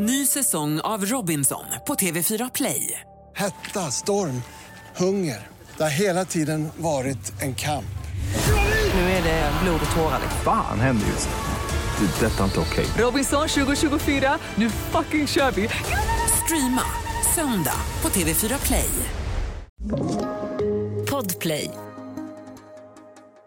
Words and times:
Ny 0.00 0.26
säsong 0.26 0.80
av 0.80 1.04
Robinson 1.04 1.64
på 1.86 1.94
TV4 1.94 2.50
Play. 2.54 3.00
Hetta, 3.36 3.80
storm, 3.80 4.42
hunger. 4.96 5.46
Det 5.76 5.82
har 5.82 5.90
hela 5.90 6.24
tiden 6.24 6.68
varit 6.76 7.42
en 7.42 7.54
kamp. 7.54 7.98
Nu 8.94 9.00
är 9.00 9.22
det 9.22 9.52
blod 9.62 9.80
och 9.90 9.96
tårar. 9.96 10.20
Fan 10.44 10.80
händer 10.80 11.06
just 11.06 11.28
nu. 11.28 12.06
Det. 12.06 12.26
är 12.26 12.30
Detta 12.30 12.40
är 12.40 12.44
inte 12.44 12.60
okej. 12.60 12.86
Robinson 13.04 13.48
2024, 13.48 14.38
nu 14.54 14.70
fucking 14.70 15.26
kör 15.26 15.50
vi! 15.50 15.68
Streama 16.44 16.82
söndag 17.34 17.80
på 18.00 18.08
TV4 18.08 18.66
Play. 18.66 18.90
Podplay. 21.10 21.70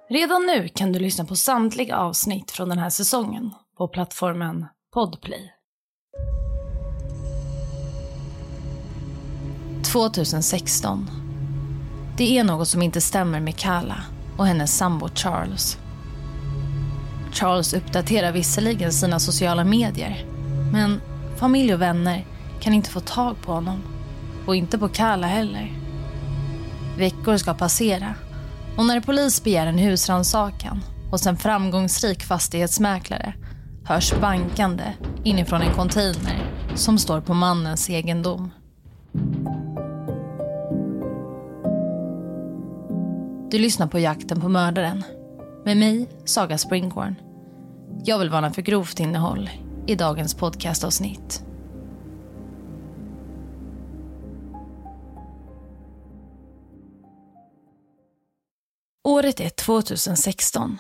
Redan 0.10 0.46
nu 0.46 0.68
kan 0.68 0.92
du 0.92 1.00
lyssna 1.00 1.26
på 1.26 1.36
samtliga 1.36 1.98
avsnitt 1.98 2.52
från 2.52 2.70
den 2.70 2.80
här 2.80 2.90
säsongen 2.90 3.52
på 3.78 3.88
plattformen 3.88 4.66
Podplay. 4.94 5.61
2016. 9.84 11.10
Det 12.18 12.38
är 12.38 12.44
något 12.44 12.68
som 12.68 12.82
inte 12.82 13.02
stämmer 13.02 13.40
med 13.40 13.56
Kala 13.56 14.04
och 14.38 14.48
hennes 14.48 14.78
sambo 14.78 15.10
Charles. 15.16 15.78
Charles 17.32 17.74
uppdaterar 17.74 18.32
visserligen 18.32 18.92
sina 18.92 19.20
sociala 19.20 19.64
medier, 19.64 20.26
men 20.72 21.02
familj 21.38 21.74
och 21.74 21.82
vänner 21.82 22.26
kan 22.60 22.74
inte 22.74 22.90
få 22.90 23.00
tag 23.00 23.36
på 23.42 23.54
honom. 23.54 23.82
Och 24.46 24.56
inte 24.56 24.78
på 24.78 24.88
Kala 24.88 25.28
heller. 25.28 25.74
Veckor 26.98 27.38
ska 27.38 27.54
passera 27.54 28.16
och 28.78 28.86
när 28.86 29.00
polis 29.00 29.44
begär 29.44 29.68
en 29.68 29.78
husrannsakan 29.78 30.84
hos 31.12 31.28
en 31.28 31.38
framgångsrik 31.38 32.24
fastighetsmäklare 32.24 33.34
hörs 33.86 34.14
bankande 34.22 34.84
inifrån 35.24 35.62
en 35.62 35.74
container 35.74 36.52
som 36.76 36.98
står 36.98 37.22
på 37.22 37.34
mannens 37.34 37.90
egendom. 37.90 38.52
Du 43.52 43.60
lyssnar 43.60 43.88
på 43.88 44.00
Jakten 44.00 44.42
på 44.42 44.50
mördaren 44.50 45.04
med 45.66 45.78
mig, 45.78 46.10
Saga 46.26 46.58
Springhorn. 46.58 47.16
Jag 48.06 48.20
vill 48.20 48.30
varna 48.30 48.54
för 48.54 48.62
grovt 48.62 49.00
innehåll 49.00 49.50
i 49.88 49.96
dagens 49.96 50.34
podcastavsnitt. 50.34 51.44
Året 59.04 59.40
är 59.40 59.50
2016, 59.50 60.78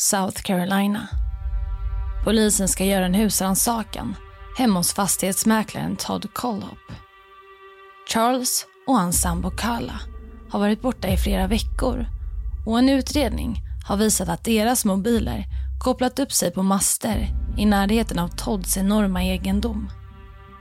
South 0.00 0.42
Carolina. 0.42 1.08
Polisen 2.24 2.68
ska 2.68 2.84
göra 2.84 3.06
en 3.06 3.14
husrannsakan 3.14 4.14
hemma 4.58 4.78
hos 4.78 4.94
fastighetsmäklaren 4.94 5.96
Todd 5.96 6.34
Collop. 6.34 6.92
Charles 8.08 8.66
och 8.86 8.94
hans 8.94 9.20
sambo 9.20 9.50
Kala 9.50 10.11
har 10.52 10.60
varit 10.60 10.82
borta 10.82 11.08
i 11.08 11.16
flera 11.16 11.46
veckor 11.46 12.06
och 12.66 12.78
en 12.78 12.88
utredning 12.88 13.60
har 13.86 13.96
visat 13.96 14.28
att 14.28 14.44
deras 14.44 14.84
mobiler 14.84 15.44
kopplat 15.80 16.18
upp 16.18 16.32
sig 16.32 16.50
på 16.50 16.62
master 16.62 17.28
i 17.56 17.66
närheten 17.66 18.18
av 18.18 18.28
Todds 18.28 18.76
enorma 18.76 19.24
egendom. 19.24 19.90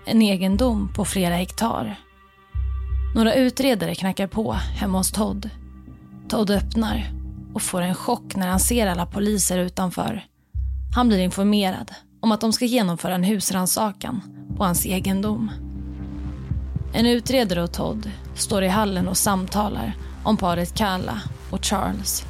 En 0.05 0.21
egendom 0.21 0.93
på 0.93 1.05
flera 1.05 1.35
hektar. 1.35 1.99
Några 3.15 3.33
utredare 3.33 3.95
knackar 3.95 4.27
på 4.27 4.51
hemma 4.53 4.97
hos 4.97 5.11
Todd. 5.11 5.49
Todd 6.29 6.51
öppnar 6.51 7.11
och 7.53 7.61
får 7.61 7.81
en 7.81 7.95
chock 7.95 8.35
när 8.35 8.47
han 8.47 8.59
ser 8.59 8.87
alla 8.87 9.05
poliser 9.05 9.57
utanför. 9.57 10.25
Han 10.95 11.07
blir 11.07 11.19
informerad 11.19 11.91
om 12.21 12.31
att 12.31 12.41
de 12.41 12.53
ska 12.53 12.65
genomföra 12.65 13.15
en 13.15 13.23
husrannsakan 13.23 14.21
på 14.57 14.63
hans 14.63 14.85
egendom. 14.85 15.51
En 16.93 17.05
utredare 17.05 17.63
och 17.63 17.71
Todd 17.71 18.11
står 18.35 18.63
i 18.63 18.67
hallen 18.67 19.07
och 19.07 19.17
samtalar 19.17 19.93
om 20.23 20.37
paret 20.37 20.73
Kala 20.73 21.21
och 21.49 21.65
Charles. 21.65 22.23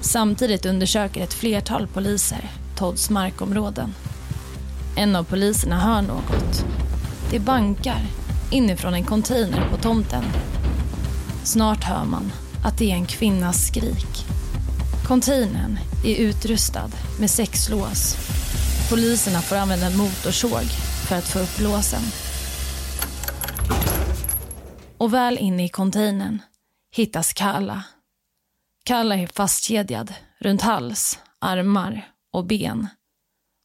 Samtidigt 0.00 0.66
undersöker 0.66 1.20
ett 1.22 1.34
flertal 1.34 1.86
poliser 1.86 2.50
Todds 2.76 3.10
markområden. 3.10 3.94
En 4.96 5.16
av 5.16 5.24
poliserna 5.24 5.80
hör 5.80 6.02
något. 6.02 6.64
Det 7.30 7.38
bankar 7.38 8.00
inifrån 8.50 8.94
en 8.94 9.04
container 9.04 9.68
på 9.70 9.76
tomten. 9.76 10.24
Snart 11.44 11.84
hör 11.84 12.04
man 12.04 12.32
att 12.64 12.78
det 12.78 12.90
är 12.90 12.94
en 12.94 13.06
kvinnas 13.06 13.66
skrik. 13.66 14.26
Containern 15.06 15.78
är 16.04 16.16
utrustad 16.16 16.90
med 17.20 17.30
sex 17.30 17.68
lås. 17.68 18.16
Poliserna 18.90 19.40
får 19.40 19.56
använda 19.56 19.86
en 19.86 19.96
motorsåg 19.96 20.64
för 21.08 21.16
att 21.16 21.28
få 21.28 21.38
upp 21.38 21.60
låsen. 21.60 22.02
Och 24.98 25.12
väl 25.14 25.38
inne 25.38 25.64
i 25.64 25.68
containern 25.68 26.42
hittas 26.90 27.32
Kalla. 27.32 27.84
Kalla 28.84 29.16
är 29.16 29.26
fastkedjad 29.26 30.14
runt 30.38 30.62
hals, 30.62 31.18
armar 31.38 32.08
och 32.32 32.46
ben. 32.46 32.88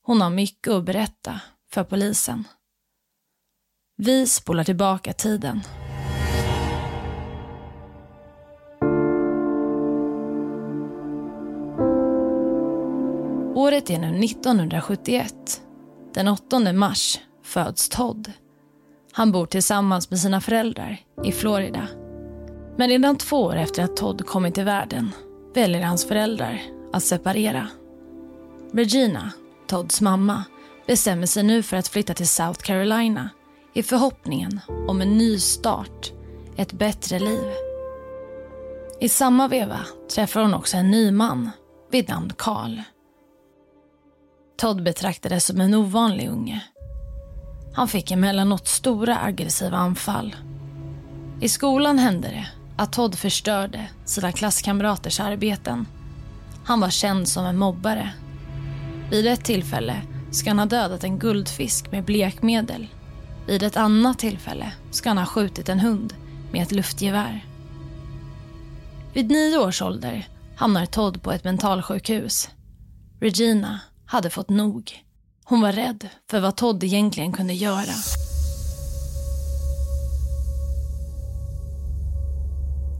Hon 0.03 0.21
har 0.21 0.29
mycket 0.29 0.73
att 0.73 0.85
berätta 0.85 1.41
för 1.71 1.83
polisen. 1.83 2.47
Vi 3.97 4.27
spolar 4.27 4.63
tillbaka 4.63 5.13
tiden. 5.13 5.61
Året 13.55 13.89
är 13.89 13.99
nu 13.99 14.25
1971. 14.25 15.61
Den 16.13 16.27
8 16.27 16.73
mars 16.73 17.19
föds 17.43 17.89
Todd. 17.89 18.31
Han 19.11 19.31
bor 19.31 19.45
tillsammans 19.45 20.09
med 20.09 20.19
sina 20.19 20.41
föräldrar 20.41 20.97
i 21.23 21.31
Florida. 21.31 21.87
Men 22.77 22.89
redan 22.89 23.17
två 23.17 23.43
år 23.43 23.55
efter 23.55 23.83
att 23.83 23.97
Todd 23.97 24.25
kommit 24.25 24.55
till 24.55 24.63
världen 24.63 25.11
väljer 25.53 25.81
hans 25.81 26.07
föräldrar 26.07 26.61
att 26.93 27.03
separera. 27.03 27.67
Regina, 28.73 29.31
Todds 29.67 30.01
mamma, 30.01 30.43
bestämmer 30.87 31.25
sig 31.25 31.43
nu 31.43 31.63
för 31.63 31.77
att 31.77 31.87
flytta 31.87 32.13
till 32.13 32.27
South 32.27 32.59
Carolina 32.59 33.29
i 33.73 33.83
förhoppningen 33.83 34.59
om 34.87 35.01
en 35.01 35.17
ny 35.17 35.39
start, 35.39 36.11
ett 36.57 36.73
bättre 36.73 37.19
liv. 37.19 37.51
I 38.99 39.09
samma 39.09 39.47
veva 39.47 39.79
träffar 40.15 40.41
hon 40.41 40.53
också 40.53 40.77
en 40.77 40.91
ny 40.91 41.11
man 41.11 41.49
vid 41.91 42.09
namn 42.09 42.33
Carl. 42.37 42.81
Todd 44.57 44.83
betraktades 44.83 45.45
som 45.45 45.61
en 45.61 45.73
ovanlig 45.73 46.29
unge. 46.29 46.63
Han 47.73 47.87
fick 47.87 48.11
emellanåt 48.11 48.67
stora 48.67 49.19
aggressiva 49.19 49.77
anfall. 49.77 50.35
I 51.41 51.49
skolan 51.49 51.99
hände 51.99 52.27
det 52.27 52.47
att 52.77 52.93
Todd 52.93 53.15
förstörde 53.15 53.87
sina 54.05 54.31
klasskamraters 54.31 55.19
arbeten. 55.19 55.87
Han 56.65 56.79
var 56.79 56.89
känd 56.89 57.27
som 57.27 57.45
en 57.45 57.57
mobbare. 57.57 58.13
Vid 59.11 59.27
ett 59.27 59.43
tillfälle 59.43 60.01
ska 60.31 60.49
han 60.49 60.59
ha 60.59 60.65
dödat 60.65 61.03
en 61.03 61.19
guldfisk 61.19 61.91
med 61.91 62.05
blekmedel. 62.05 62.87
Vid 63.47 63.63
ett 63.63 63.77
annat 63.77 64.19
tillfälle 64.19 64.71
ska 64.91 65.09
han 65.09 65.17
ha 65.17 65.25
skjutit 65.25 65.69
en 65.69 65.79
hund 65.79 66.13
med 66.51 66.63
ett 66.63 66.71
luftgevär. 66.71 67.45
Vid 69.13 69.31
nio 69.31 69.57
års 69.57 69.81
ålder 69.81 70.27
hamnar 70.55 70.85
Todd 70.85 71.23
på 71.23 71.31
ett 71.31 71.43
mentalsjukhus. 71.43 72.49
Regina 73.19 73.79
hade 74.05 74.29
fått 74.29 74.49
nog. 74.49 75.03
Hon 75.51 75.61
var 75.61 75.71
rädd 75.71 76.09
för 76.29 76.39
vad 76.39 76.55
Todd 76.55 76.83
egentligen 76.83 77.31
kunde 77.31 77.53
göra. 77.53 77.93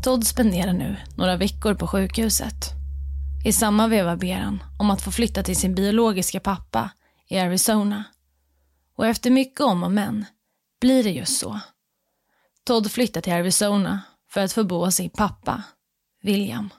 Todd 0.03 0.27
spenderar 0.27 0.73
nu 0.73 0.97
några 1.17 1.37
veckor 1.37 1.73
på 1.73 1.87
sjukhuset. 1.87 2.69
I 3.45 3.53
samma 3.53 3.87
veva 3.87 4.15
ber 4.15 4.35
han 4.35 4.63
om 4.79 4.89
att 4.89 5.01
få 5.01 5.11
flytta 5.11 5.43
till 5.43 5.55
sin 5.55 5.75
biologiska 5.75 6.39
pappa 6.39 6.89
i 7.27 7.39
Arizona. 7.39 8.03
Och 8.95 9.07
efter 9.07 9.31
mycket 9.31 9.61
om 9.61 9.83
och 9.83 9.91
men 9.91 10.25
blir 10.81 11.03
det 11.03 11.11
just 11.11 11.39
så. 11.39 11.59
Todd 12.63 12.91
flyttar 12.91 13.21
till 13.21 13.33
Arizona 13.33 14.01
för 14.29 14.41
att 14.41 14.53
få 14.53 14.63
bo 14.63 14.85
hos 14.85 14.95
sin 14.95 15.09
pappa, 15.09 15.63
William. 16.21 16.69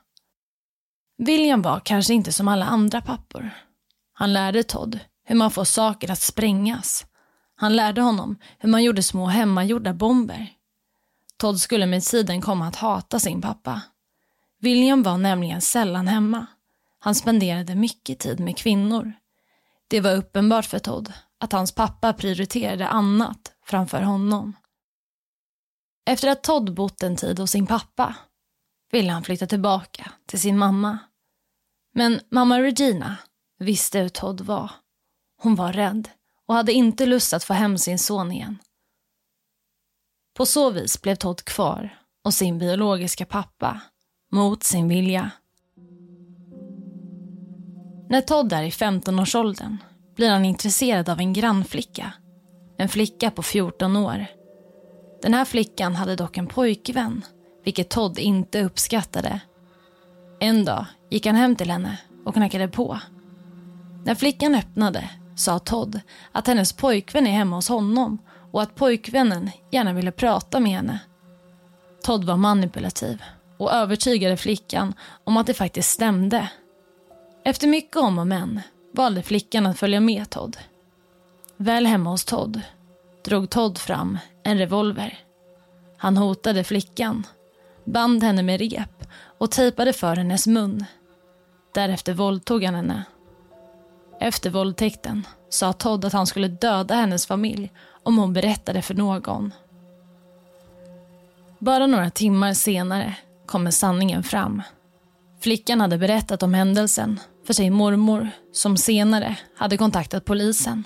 William 1.18 1.62
var 1.62 1.80
kanske 1.84 2.14
inte 2.14 2.32
som 2.32 2.48
alla 2.48 2.64
andra 2.64 3.00
pappor. 3.00 3.50
Han 4.12 4.32
lärde 4.32 4.62
Todd 4.62 4.98
hur 5.24 5.36
man 5.36 5.50
får 5.50 5.64
saker 5.64 6.10
att 6.10 6.20
sprängas. 6.20 7.06
Han 7.54 7.76
lärde 7.76 8.00
honom 8.00 8.38
hur 8.58 8.68
man 8.68 8.82
gjorde 8.82 9.02
små 9.02 9.26
hemmagjorda 9.26 9.94
bomber. 9.94 10.52
Todd 11.36 11.60
skulle 11.60 11.86
med 11.86 12.02
tiden 12.02 12.40
komma 12.40 12.68
att 12.68 12.76
hata 12.76 13.20
sin 13.20 13.40
pappa. 13.40 13.82
William 14.60 15.02
var 15.02 15.18
nämligen 15.18 15.60
sällan 15.60 16.08
hemma. 16.08 16.46
Han 16.98 17.14
spenderade 17.14 17.74
mycket 17.74 18.18
tid 18.18 18.40
med 18.40 18.56
kvinnor. 18.56 19.12
Det 19.88 20.00
var 20.00 20.14
uppenbart 20.16 20.64
för 20.64 20.78
Todd 20.78 21.12
att 21.38 21.52
hans 21.52 21.72
pappa 21.72 22.12
prioriterade 22.12 22.88
annat 22.88 23.52
framför 23.64 24.02
honom. 24.02 24.56
Efter 26.06 26.28
att 26.28 26.42
Todd 26.42 26.74
bott 26.74 27.02
en 27.02 27.16
tid 27.16 27.38
hos 27.38 27.50
sin 27.50 27.66
pappa 27.66 28.14
ville 28.90 29.12
han 29.12 29.24
flytta 29.24 29.46
tillbaka 29.46 30.12
till 30.26 30.40
sin 30.40 30.58
mamma. 30.58 30.98
Men 31.94 32.20
mamma 32.30 32.60
Regina 32.60 33.16
visste 33.58 33.98
hur 33.98 34.08
Todd 34.08 34.40
var. 34.40 34.70
Hon 35.42 35.54
var 35.54 35.72
rädd 35.72 36.08
och 36.46 36.54
hade 36.54 36.72
inte 36.72 37.06
lust 37.06 37.32
att 37.32 37.44
få 37.44 37.52
hem 37.54 37.78
sin 37.78 37.98
son 37.98 38.32
igen. 38.32 38.58
På 40.36 40.46
så 40.46 40.70
vis 40.70 41.02
blev 41.02 41.14
Todd 41.14 41.44
kvar 41.44 41.98
och 42.24 42.34
sin 42.34 42.58
biologiska 42.58 43.26
pappa, 43.26 43.80
mot 44.32 44.62
sin 44.62 44.88
vilja. 44.88 45.30
När 48.08 48.20
Todd 48.20 48.52
är 48.52 48.62
i 48.62 48.70
15-årsåldern 48.70 49.76
blir 50.16 50.30
han 50.30 50.44
intresserad 50.44 51.08
av 51.08 51.18
en 51.18 51.32
grannflicka. 51.32 52.12
En 52.78 52.88
flicka 52.88 53.30
på 53.30 53.42
14 53.42 53.96
år. 53.96 54.26
Den 55.22 55.34
här 55.34 55.44
flickan 55.44 55.94
hade 55.96 56.16
dock 56.16 56.36
en 56.36 56.46
pojkvän, 56.46 57.24
vilket 57.64 57.90
Todd 57.90 58.18
inte 58.18 58.64
uppskattade. 58.64 59.40
En 60.40 60.64
dag 60.64 60.86
gick 61.10 61.26
han 61.26 61.36
hem 61.36 61.56
till 61.56 61.70
henne 61.70 61.98
och 62.24 62.34
knackade 62.34 62.68
på. 62.68 62.98
När 64.04 64.14
flickan 64.14 64.54
öppnade 64.54 65.10
sa 65.42 65.58
Todd 65.58 66.00
att 66.32 66.46
hennes 66.46 66.72
pojkvän 66.72 67.26
är 67.26 67.32
hemma 67.32 67.56
hos 67.56 67.68
honom 67.68 68.18
och 68.52 68.62
att 68.62 68.74
pojkvännen 68.74 69.50
gärna 69.70 69.92
ville 69.92 70.10
prata 70.10 70.60
med 70.60 70.72
henne. 70.72 70.98
Todd 72.02 72.24
var 72.24 72.36
manipulativ 72.36 73.22
och 73.58 73.72
övertygade 73.72 74.36
flickan 74.36 74.94
om 75.24 75.36
att 75.36 75.46
det 75.46 75.54
faktiskt 75.54 75.90
stämde. 75.90 76.48
Efter 77.44 77.68
mycket 77.68 77.96
om 77.96 78.18
och 78.18 78.26
men 78.26 78.60
valde 78.92 79.22
flickan 79.22 79.66
att 79.66 79.78
följa 79.78 80.00
med 80.00 80.30
Todd. 80.30 80.56
Väl 81.56 81.86
hemma 81.86 82.10
hos 82.10 82.24
Todd 82.24 82.60
drog 83.24 83.50
Todd 83.50 83.78
fram 83.78 84.18
en 84.42 84.58
revolver. 84.58 85.18
Han 85.96 86.16
hotade 86.16 86.64
flickan, 86.64 87.26
band 87.84 88.22
henne 88.22 88.42
med 88.42 88.60
rep 88.60 89.04
och 89.38 89.50
tejpade 89.50 89.92
för 89.92 90.16
hennes 90.16 90.46
mun. 90.46 90.84
Därefter 91.74 92.14
våldtog 92.14 92.64
han 92.64 92.74
henne. 92.74 93.04
Efter 94.22 94.50
våldtäkten 94.50 95.26
sa 95.48 95.72
Todd 95.72 96.04
att 96.04 96.12
han 96.12 96.26
skulle 96.26 96.48
döda 96.48 96.94
hennes 96.94 97.26
familj 97.26 97.72
om 98.02 98.18
hon 98.18 98.32
berättade 98.32 98.82
för 98.82 98.94
någon. 98.94 99.52
Bara 101.58 101.86
några 101.86 102.10
timmar 102.10 102.54
senare 102.54 103.16
kommer 103.46 103.70
sanningen 103.70 104.22
fram. 104.22 104.62
Flickan 105.40 105.80
hade 105.80 105.98
berättat 105.98 106.42
om 106.42 106.54
händelsen 106.54 107.20
för 107.46 107.54
sin 107.54 107.72
mormor 107.72 108.30
som 108.52 108.76
senare 108.76 109.36
hade 109.56 109.76
kontaktat 109.76 110.24
polisen. 110.24 110.84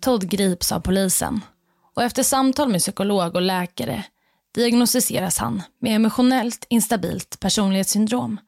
Todd 0.00 0.28
grips 0.30 0.72
av 0.72 0.80
polisen 0.80 1.40
och 1.94 2.02
efter 2.02 2.22
samtal 2.22 2.68
med 2.68 2.80
psykolog 2.80 3.34
och 3.34 3.42
läkare 3.42 4.04
diagnostiseras 4.54 5.38
han 5.38 5.62
med 5.78 5.96
emotionellt 5.96 6.66
instabilt 6.68 7.40
personlighetssyndrom, 7.40 8.40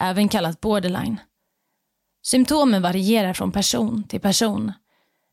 även 0.00 0.28
kallat 0.28 0.60
borderline. 0.60 1.20
Symptomen 2.22 2.82
varierar 2.82 3.32
från 3.32 3.52
person 3.52 4.04
till 4.08 4.20
person 4.20 4.72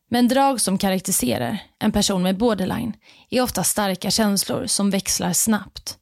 men 0.09 0.27
drag 0.27 0.61
som 0.61 0.77
karaktäriserar 0.77 1.61
en 1.79 1.91
person 1.91 2.23
med 2.23 2.37
borderline 2.37 2.93
är 3.29 3.41
ofta 3.41 3.63
starka 3.63 4.11
känslor 4.11 4.65
som 4.65 4.89
växlar 4.89 5.33
snabbt. 5.33 5.97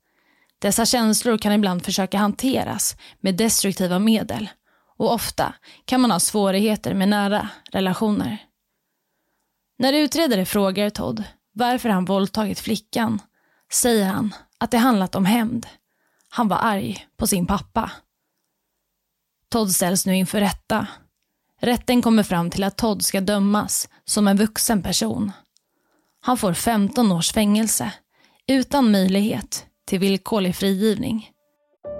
Dessa 0.59 0.85
känslor 0.85 1.37
kan 1.37 1.53
ibland 1.53 1.85
försöka 1.85 2.17
hanteras 2.17 2.95
med 3.19 3.35
destruktiva 3.35 3.99
medel 3.99 4.49
och 4.97 5.13
ofta 5.13 5.53
kan 5.85 6.01
man 6.01 6.11
ha 6.11 6.19
svårigheter 6.19 6.93
med 6.93 7.09
nära 7.09 7.49
relationer. 7.71 8.37
När 9.79 9.93
utredare 9.93 10.45
frågar 10.45 10.89
Todd 10.89 11.23
varför 11.53 11.89
han 11.89 12.05
våldtagit 12.05 12.59
flickan 12.59 13.21
säger 13.71 14.05
han 14.05 14.33
att 14.57 14.71
det 14.71 14.77
handlat 14.77 15.15
om 15.15 15.25
hämnd. 15.25 15.67
Han 16.29 16.47
var 16.47 16.57
arg 16.57 17.07
på 17.17 17.27
sin 17.27 17.45
pappa. 17.47 17.91
Todd 19.51 19.71
ställs 19.71 20.05
nu 20.05 20.15
inför 20.15 20.39
rätta 20.39 20.87
Rätten 21.61 22.01
kommer 22.01 22.23
fram 22.23 22.49
till 22.49 22.63
att 22.63 22.77
Todd 22.77 23.05
ska 23.05 23.21
dömas 23.21 23.89
som 24.05 24.27
en 24.27 24.37
vuxen 24.37 24.83
person. 24.83 25.31
Han 26.21 26.37
får 26.37 26.53
15 26.53 27.11
års 27.11 27.31
fängelse 27.31 27.91
utan 28.47 28.91
möjlighet 28.91 29.65
till 29.87 29.99
villkorlig 29.99 30.55
frigivning. 30.55 31.29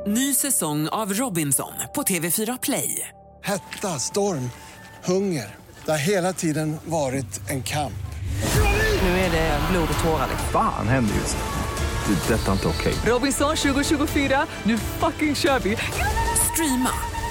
Ny 0.08 0.34
säsong 0.34 0.88
av 0.88 1.14
Robinson 1.14 1.74
på 1.96 2.02
TV4 2.02 2.60
Play. 2.62 3.10
Hetta, 3.44 4.00
storm, 4.00 4.50
hunger. 5.04 5.56
Det 5.86 5.92
har 5.92 5.98
hela 5.98 6.34
tiden 6.34 6.78
varit 6.86 7.50
en 7.50 7.64
kamp. 7.64 7.94
Nu 9.02 9.10
är 9.10 9.32
det 9.32 9.60
blod 9.72 9.90
och 9.98 10.04
tårar. 10.04 10.30
Fan 10.52 10.88
händer 10.88 11.16
just 11.16 11.38
nu. 11.38 12.14
Det. 12.14 12.34
är 12.34 12.38
Detta 12.38 12.48
är 12.48 12.54
inte 12.54 12.68
okej. 12.68 12.94
Robinson 13.06 13.56
2024, 13.56 14.46
nu 14.64 14.78
fucking 14.78 15.36
kör 15.36 15.60
vi! 15.60 15.78
Streama 16.54 16.90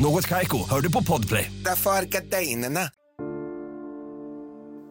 Något 0.00 0.26
Kaiko, 0.26 0.68
hör 0.70 0.80
du 0.80 0.92
på 0.92 1.02
Podplay. 1.02 1.52
Därför 1.64 1.90
är 1.90 2.02
gardinerna. 2.02 2.80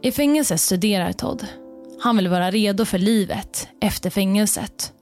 I 0.01 0.11
fängelset 0.11 0.61
studerar 0.61 1.13
Todd. 1.13 1.47
Han 2.01 2.17
vill 2.17 2.27
vara 2.27 2.51
redo 2.51 2.85
för 2.85 2.97
livet 2.97 3.67
efter 3.81 4.09
fängelset. 4.09 4.93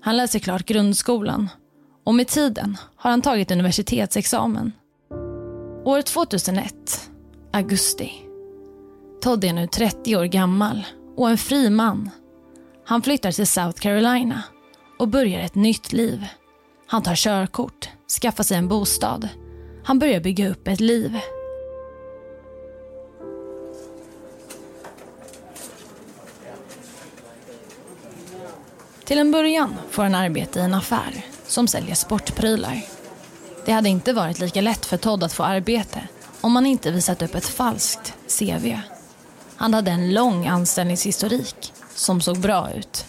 Han 0.00 0.16
läser 0.16 0.38
klart 0.38 0.66
grundskolan 0.66 1.48
och 2.04 2.14
med 2.14 2.28
tiden 2.28 2.76
har 2.96 3.10
han 3.10 3.22
tagit 3.22 3.50
universitetsexamen. 3.50 4.72
År 5.84 6.02
2001, 6.02 7.10
augusti. 7.52 8.12
Todd 9.22 9.44
är 9.44 9.52
nu 9.52 9.66
30 9.66 10.16
år 10.16 10.24
gammal 10.24 10.86
och 11.16 11.30
en 11.30 11.38
fri 11.38 11.70
man. 11.70 12.10
Han 12.86 13.02
flyttar 13.02 13.32
till 13.32 13.46
South 13.46 13.80
Carolina 13.80 14.42
och 14.98 15.08
börjar 15.08 15.40
ett 15.40 15.54
nytt 15.54 15.92
liv. 15.92 16.26
Han 16.86 17.02
tar 17.02 17.14
körkort, 17.14 17.88
skaffar 18.22 18.44
sig 18.44 18.56
en 18.56 18.68
bostad. 18.68 19.28
Han 19.86 19.98
börjar 19.98 20.20
bygga 20.20 20.48
upp 20.48 20.68
ett 20.68 20.80
liv. 20.80 21.20
Till 29.04 29.18
en 29.18 29.32
början 29.32 29.74
får 29.90 30.02
han 30.02 30.14
arbete 30.14 30.58
i 30.58 30.62
en 30.62 30.74
affär 30.74 31.26
som 31.46 31.68
säljer 31.68 31.94
sportprylar. 31.94 32.82
Det 33.64 33.72
hade 33.72 33.88
inte 33.88 34.12
varit 34.12 34.38
lika 34.38 34.60
lätt 34.60 34.86
för 34.86 34.96
Todd 34.96 35.24
att 35.24 35.32
få 35.32 35.42
arbete 35.42 36.08
om 36.40 36.56
han 36.56 36.66
inte 36.66 36.90
visat 36.90 37.22
upp 37.22 37.34
ett 37.34 37.46
falskt 37.46 38.14
CV. 38.38 38.78
Han 39.56 39.74
hade 39.74 39.90
en 39.90 40.14
lång 40.14 40.46
anställningshistorik 40.46 41.72
som 41.94 42.20
såg 42.20 42.38
bra 42.38 42.72
ut. 42.72 43.06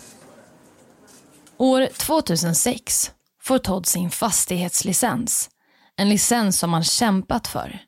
År 1.57 1.87
2006 1.97 3.11
får 3.41 3.57
Todd 3.57 3.85
sin 3.85 4.11
fastighetslicens. 4.11 5.49
En 5.97 6.09
licens 6.09 6.59
som 6.59 6.73
han 6.73 6.83
kämpat 6.83 7.47
för. 7.47 7.79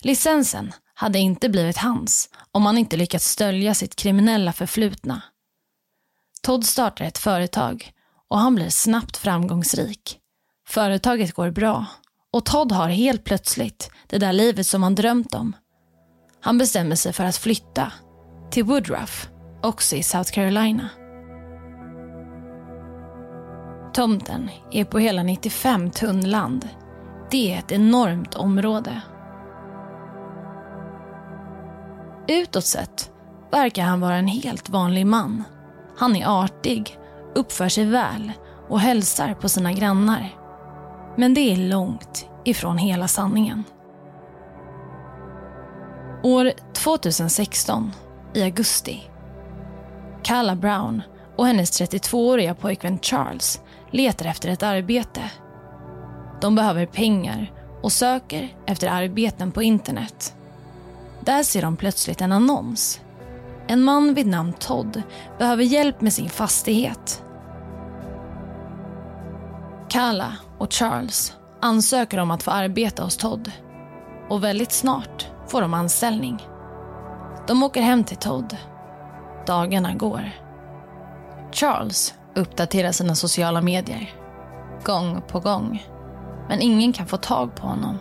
Licensen 0.00 0.72
hade 0.94 1.18
inte 1.18 1.48
blivit 1.48 1.76
hans 1.76 2.28
om 2.52 2.66
han 2.66 2.78
inte 2.78 2.96
lyckats 2.96 3.28
stölja 3.28 3.74
sitt 3.74 3.96
kriminella 3.96 4.52
förflutna. 4.52 5.22
Todd 6.42 6.64
startar 6.64 7.04
ett 7.04 7.18
företag 7.18 7.92
och 8.28 8.38
han 8.38 8.54
blir 8.54 8.68
snabbt 8.68 9.16
framgångsrik. 9.16 10.18
Företaget 10.68 11.32
går 11.32 11.50
bra 11.50 11.86
och 12.32 12.44
Todd 12.44 12.72
har 12.72 12.88
helt 12.88 13.24
plötsligt 13.24 13.90
det 14.06 14.18
där 14.18 14.32
livet 14.32 14.66
som 14.66 14.82
han 14.82 14.94
drömt 14.94 15.34
om. 15.34 15.56
Han 16.40 16.58
bestämmer 16.58 16.96
sig 16.96 17.12
för 17.12 17.24
att 17.24 17.36
flytta 17.36 17.92
till 18.50 18.64
Woodruff, 18.64 19.28
också 19.62 19.96
i 19.96 20.02
South 20.02 20.32
Carolina. 20.32 20.88
Tomten 23.94 24.50
är 24.70 24.84
på 24.84 24.98
hela 24.98 25.22
95 25.22 25.90
tunnland. 25.90 26.68
Det 27.32 27.54
är 27.54 27.58
ett 27.58 27.72
enormt 27.72 28.34
område. 28.34 29.02
Utåt 32.28 32.64
sett 32.64 33.10
verkar 33.50 33.82
han 33.82 34.00
vara 34.00 34.16
en 34.16 34.26
helt 34.26 34.68
vanlig 34.68 35.06
man. 35.06 35.44
Han 35.96 36.16
är 36.16 36.44
artig, 36.44 36.98
uppför 37.34 37.68
sig 37.68 37.84
väl 37.84 38.32
och 38.68 38.80
hälsar 38.80 39.34
på 39.34 39.48
sina 39.48 39.72
grannar. 39.72 40.28
Men 41.16 41.34
det 41.34 41.40
är 41.40 41.56
långt 41.56 42.28
ifrån 42.44 42.78
hela 42.78 43.08
sanningen. 43.08 43.64
År 46.22 46.52
2016, 46.72 47.92
i 48.34 48.42
augusti. 48.42 49.10
Kalla 50.22 50.56
Brown 50.56 51.02
och 51.36 51.46
hennes 51.46 51.80
32-åriga 51.80 52.54
pojkvän 52.54 52.98
Charles 52.98 53.60
letar 53.90 54.26
efter 54.26 54.48
ett 54.48 54.62
arbete. 54.62 55.30
De 56.42 56.54
behöver 56.54 56.86
pengar 56.86 57.52
och 57.82 57.92
söker 57.92 58.56
efter 58.66 58.88
arbeten 58.88 59.52
på 59.52 59.62
internet. 59.62 60.34
Där 61.20 61.42
ser 61.42 61.62
de 61.62 61.76
plötsligt 61.76 62.20
en 62.20 62.32
annons. 62.32 63.00
En 63.66 63.82
man 63.82 64.14
vid 64.14 64.26
namn 64.26 64.52
Todd 64.52 65.02
behöver 65.38 65.64
hjälp 65.64 66.00
med 66.00 66.12
sin 66.12 66.28
fastighet. 66.28 67.24
Kala 69.88 70.36
och 70.58 70.72
Charles 70.72 71.36
ansöker 71.60 72.18
om 72.18 72.30
att 72.30 72.42
få 72.42 72.50
arbeta 72.50 73.02
hos 73.02 73.16
Todd. 73.16 73.52
Och 74.28 74.44
väldigt 74.44 74.72
snart 74.72 75.28
får 75.48 75.60
de 75.60 75.74
anställning. 75.74 76.46
De 77.46 77.62
åker 77.62 77.82
hem 77.82 78.04
till 78.04 78.16
Todd. 78.16 78.56
Dagarna 79.46 79.94
går. 79.94 80.30
Charles 81.52 82.14
uppdaterar 82.34 82.92
sina 82.92 83.14
sociala 83.14 83.60
medier. 83.60 84.10
Gång 84.84 85.22
på 85.28 85.40
gång. 85.40 85.82
Men 86.52 86.62
ingen 86.62 86.92
kan 86.92 87.06
få 87.06 87.16
tag 87.16 87.54
på 87.54 87.66
honom. 87.66 87.98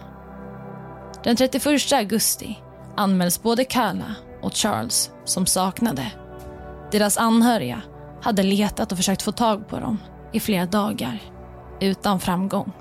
Den 1.23 1.35
31 1.35 1.91
augusti 1.93 2.59
anmäls 2.97 3.41
både 3.43 3.65
Kala 3.65 4.15
och 4.41 4.53
Charles 4.53 5.11
som 5.25 5.45
saknade. 5.45 6.11
Deras 6.91 7.17
anhöriga 7.17 7.81
hade 8.21 8.43
letat 8.43 8.91
och 8.91 8.97
försökt 8.97 9.21
få 9.21 9.31
tag 9.31 9.67
på 9.67 9.79
dem 9.79 9.97
i 10.31 10.39
flera 10.39 10.65
dagar 10.65 11.19
utan 11.79 12.19
framgång. 12.19 12.71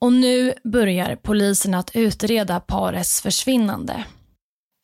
Och 0.00 0.12
nu 0.12 0.54
börjar 0.64 1.16
polisen 1.16 1.74
att 1.74 1.96
utreda 1.96 2.60
parets 2.60 3.22
försvinnande. 3.22 4.04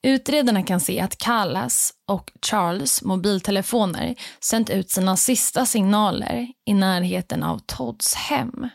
Utredarna 0.07 0.63
kan 0.63 0.81
se 0.81 1.01
att 1.01 1.19
Callas 1.19 1.93
och 2.09 2.33
Charles 2.47 3.03
mobiltelefoner 3.03 4.15
sänt 4.41 4.71
ut 4.71 4.91
sina 4.91 5.17
sista 5.17 5.67
signaler 5.67 6.49
i 6.67 6.75
närheten 6.75 7.43
av 7.43 7.59
Todds 7.67 8.15
hem. 8.15 8.69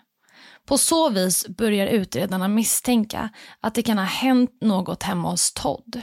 På 0.66 0.78
så 0.78 1.10
vis 1.10 1.48
börjar 1.48 1.88
utredarna 1.88 2.48
misstänka 2.48 3.30
att 3.62 3.76
det 3.76 3.82
kan 3.82 3.98
ha 3.98 4.06
hänt 4.06 4.58
något 4.62 5.04
hemma 5.04 5.30
hos 5.30 5.54
Todd. 5.54 6.02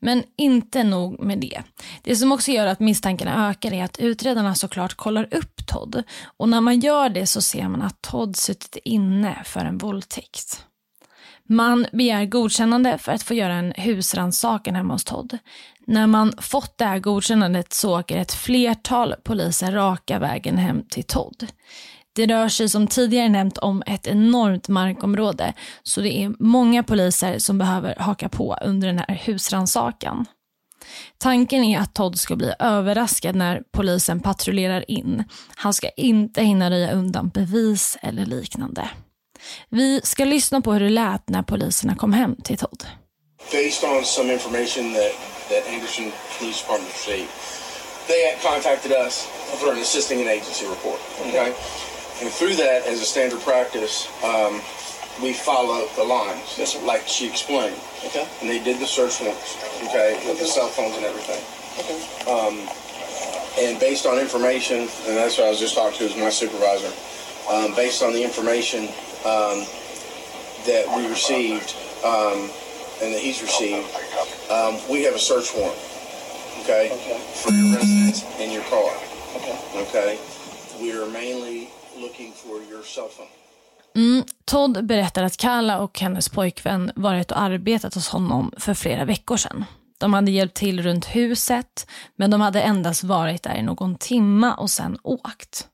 Men 0.00 0.22
inte 0.36 0.84
nog 0.84 1.20
med 1.20 1.38
det. 1.38 1.62
Det 2.02 2.16
som 2.16 2.32
också 2.32 2.50
gör 2.50 2.66
att 2.66 2.80
misstankarna 2.80 3.50
ökar 3.50 3.72
är 3.72 3.84
att 3.84 3.98
utredarna 3.98 4.54
såklart 4.54 4.94
kollar 4.94 5.34
upp 5.34 5.66
Todd. 5.66 6.02
Och 6.36 6.48
när 6.48 6.60
man 6.60 6.80
gör 6.80 7.08
det 7.08 7.26
så 7.26 7.40
ser 7.40 7.68
man 7.68 7.82
att 7.82 8.02
Todd 8.02 8.36
suttit 8.36 8.76
inne 8.84 9.42
för 9.44 9.60
en 9.60 9.78
våldtäkt. 9.78 10.64
Man 11.50 11.86
begär 11.92 12.24
godkännande 12.24 12.98
för 12.98 13.12
att 13.12 13.22
få 13.22 13.34
göra 13.34 13.54
en 13.54 13.72
husrannsakan 13.76 14.74
hemma 14.74 14.94
hos 14.94 15.04
Todd. 15.04 15.38
När 15.86 16.06
man 16.06 16.32
fått 16.38 16.78
det 16.78 16.84
här 16.84 16.98
godkännandet 16.98 17.72
så 17.72 17.98
åker 17.98 18.16
ett 18.16 18.32
flertal 18.32 19.14
poliser 19.24 19.72
raka 19.72 20.18
vägen 20.18 20.58
hem 20.58 20.82
till 20.88 21.04
Todd. 21.04 21.46
Det 22.18 22.26
rör 22.26 22.48
sig 22.48 22.68
som 22.68 22.86
tidigare 22.86 23.28
nämnt 23.28 23.58
om 23.58 23.82
ett 23.86 24.06
enormt 24.06 24.68
markområde 24.68 25.52
så 25.82 26.00
det 26.00 26.24
är 26.24 26.32
många 26.38 26.82
poliser 26.82 27.38
som 27.38 27.58
behöver 27.58 27.94
haka 27.98 28.28
på 28.28 28.56
under 28.62 28.88
den 28.88 28.98
här 28.98 29.22
husransakan. 29.24 30.26
Tanken 31.18 31.64
är 31.64 31.80
att 31.80 31.94
Todd 31.94 32.18
ska 32.18 32.36
bli 32.36 32.52
överraskad 32.58 33.34
när 33.34 33.62
polisen 33.72 34.20
patrullerar 34.20 34.90
in. 34.90 35.24
Han 35.54 35.74
ska 35.74 35.88
inte 35.88 36.42
hinna 36.42 36.70
röja 36.70 36.92
undan 36.92 37.28
bevis 37.28 37.98
eller 38.02 38.26
liknande. 38.26 38.90
Vi 39.68 40.00
ska 40.04 40.24
lyssna 40.24 40.60
på 40.60 40.72
hur 40.72 40.80
det 40.80 40.90
lät 40.90 41.28
när 41.28 41.42
poliserna 41.42 41.94
kom 41.94 42.12
hem 42.12 42.36
till 42.36 42.58
Todd. 42.58 42.84
Based 43.52 43.90
on 43.90 44.04
some 44.04 44.32
information 44.32 44.92
that, 44.92 45.12
that 45.48 45.74
Anderson 45.74 46.12
Police 46.38 46.60
Department 46.62 46.92
received, 46.94 47.30
they 48.06 48.20
had 48.30 48.52
contacted 48.52 48.92
us 49.06 49.28
for 49.58 49.72
an 49.72 49.78
assisting 49.78 50.20
an 50.22 50.28
agency 50.28 50.66
report. 50.66 51.00
Okay? 51.28 51.52
And 52.20 52.30
through 52.30 52.54
that, 52.56 52.86
as 52.86 53.00
a 53.00 53.04
standard 53.04 53.40
practice, 53.40 54.08
um, 54.24 54.60
we 55.22 55.32
follow 55.32 55.86
the 55.96 56.04
lines, 56.04 56.54
yes, 56.58 56.80
like 56.82 57.06
she 57.06 57.26
explained. 57.28 57.78
Okay. 58.06 58.26
And 58.40 58.50
they 58.50 58.62
did 58.62 58.80
the 58.80 58.86
search 58.86 59.20
warrants, 59.20 59.56
okay, 59.84 60.20
with 60.26 60.38
the 60.38 60.46
cell 60.46 60.68
phones 60.68 60.96
and 60.96 61.04
everything. 61.04 61.42
Okay. 61.78 61.98
Um, 62.30 62.68
and 63.58 63.78
based 63.80 64.06
on 64.06 64.18
information, 64.18 64.80
and 65.06 65.16
that's 65.16 65.38
what 65.38 65.46
I 65.46 65.50
was 65.50 65.58
just 65.58 65.74
talking 65.74 65.98
to 65.98 66.04
is 66.04 66.16
my 66.16 66.30
supervisor, 66.30 66.90
um, 67.50 67.74
based 67.74 68.02
on 68.02 68.12
the 68.12 68.22
information 68.22 68.84
um, 69.26 69.66
that 70.66 70.84
we 70.96 71.06
received 71.08 71.74
um, 72.04 72.50
and 73.02 73.14
that 73.14 73.20
he's 73.20 73.42
received, 73.42 73.86
um, 74.50 74.78
we 74.90 75.02
have 75.02 75.14
a 75.14 75.18
search 75.18 75.54
warrant, 75.54 75.78
okay, 76.62 76.90
Okay. 76.94 77.18
for 77.42 77.52
your 77.52 77.74
residence 77.74 78.24
and 78.38 78.52
your 78.52 78.62
car, 78.70 78.90
Okay. 79.36 79.58
okay. 79.86 80.18
We 80.80 80.92
are 80.92 81.06
mainly 81.06 81.70
looking 82.00 82.32
for 82.32 82.56
your 82.70 82.82
cell 82.82 83.08
phone. 83.08 83.28
Mm, 83.96 84.24
Todd 84.44 84.86
berättar 84.86 85.22
att 85.22 85.36
Kala 85.36 85.78
och 85.78 86.00
hennes 86.00 86.28
pojkvän 86.28 86.92
varit 86.96 87.30
och 87.30 87.40
arbetat 87.40 87.94
hos 87.94 88.08
honom 88.08 88.52
för 88.56 88.74
flera 88.74 89.04
veckor 89.04 89.36
sedan. 89.36 89.64
De 89.98 90.12
hade 90.14 90.30
hjälpt 90.30 90.56
till 90.56 90.82
runt 90.82 91.06
huset, 91.06 91.86
men 92.16 92.30
de 92.30 92.40
hade 92.40 92.62
endast 92.62 93.04
varit 93.04 93.42
där 93.42 93.54
i 93.54 93.62
någon 93.62 93.96
timma 93.96 94.54
och 94.54 94.70
sen 94.70 94.98
åkt. 95.02 95.68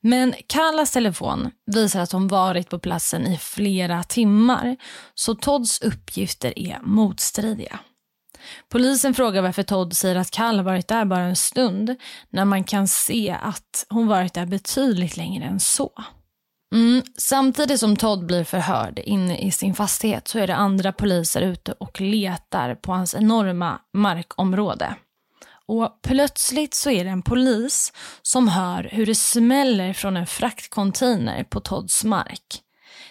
Men 0.00 0.34
Kalas 0.46 0.90
telefon 0.90 1.50
visar 1.66 2.00
att 2.00 2.12
hon 2.12 2.28
varit 2.28 2.70
på 2.70 2.78
platsen 2.78 3.26
i 3.26 3.38
flera 3.38 4.02
timmar, 4.02 4.76
så 5.14 5.34
Todds 5.34 5.82
uppgifter 5.82 6.58
är 6.58 6.78
motstridiga. 6.82 7.78
Polisen 8.68 9.14
frågar 9.14 9.42
varför 9.42 9.62
Todd 9.62 9.96
säger 9.96 10.16
att 10.16 10.30
Kall 10.30 10.62
varit 10.62 10.88
där 10.88 11.04
bara 11.04 11.22
en 11.22 11.36
stund, 11.36 11.96
när 12.30 12.44
man 12.44 12.64
kan 12.64 12.88
se 12.88 13.36
att 13.42 13.86
hon 13.88 14.06
varit 14.06 14.34
där 14.34 14.46
betydligt 14.46 15.16
längre 15.16 15.44
än 15.44 15.60
så. 15.60 15.92
Mm. 16.74 17.02
Samtidigt 17.16 17.80
som 17.80 17.96
Todd 17.96 18.26
blir 18.26 18.44
förhörd 18.44 18.98
inne 18.98 19.38
i 19.38 19.50
sin 19.50 19.74
fastighet 19.74 20.28
så 20.28 20.38
är 20.38 20.46
det 20.46 20.56
andra 20.56 20.92
poliser 20.92 21.42
ute 21.42 21.72
och 21.72 22.00
letar 22.00 22.74
på 22.74 22.92
hans 22.92 23.14
enorma 23.14 23.78
markområde. 23.92 24.94
Och 25.66 25.98
plötsligt 26.02 26.74
så 26.74 26.90
är 26.90 27.04
det 27.04 27.10
en 27.10 27.22
polis 27.22 27.92
som 28.22 28.48
hör 28.48 28.88
hur 28.92 29.06
det 29.06 29.14
smäller 29.14 29.92
från 29.92 30.16
en 30.16 30.26
fraktcontainer 30.26 31.44
på 31.44 31.60
Todds 31.60 32.04
mark. 32.04 32.60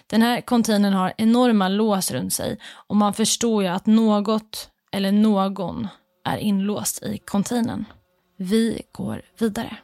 Den 0.07 0.21
här 0.21 0.41
containern 0.41 0.93
har 0.93 1.13
enorma 1.17 1.67
lås 1.67 2.11
runt 2.11 2.33
sig 2.33 2.57
och 2.87 2.95
man 2.95 3.13
förstår 3.13 3.63
ju 3.63 3.69
att 3.69 3.85
något 3.85 4.69
eller 4.93 5.11
någon 5.11 5.87
är 6.25 6.37
inlåst 6.37 7.03
i 7.03 7.17
containern. 7.17 7.85
Vi 8.37 8.81
går 8.91 9.21
vidare. 9.39 9.77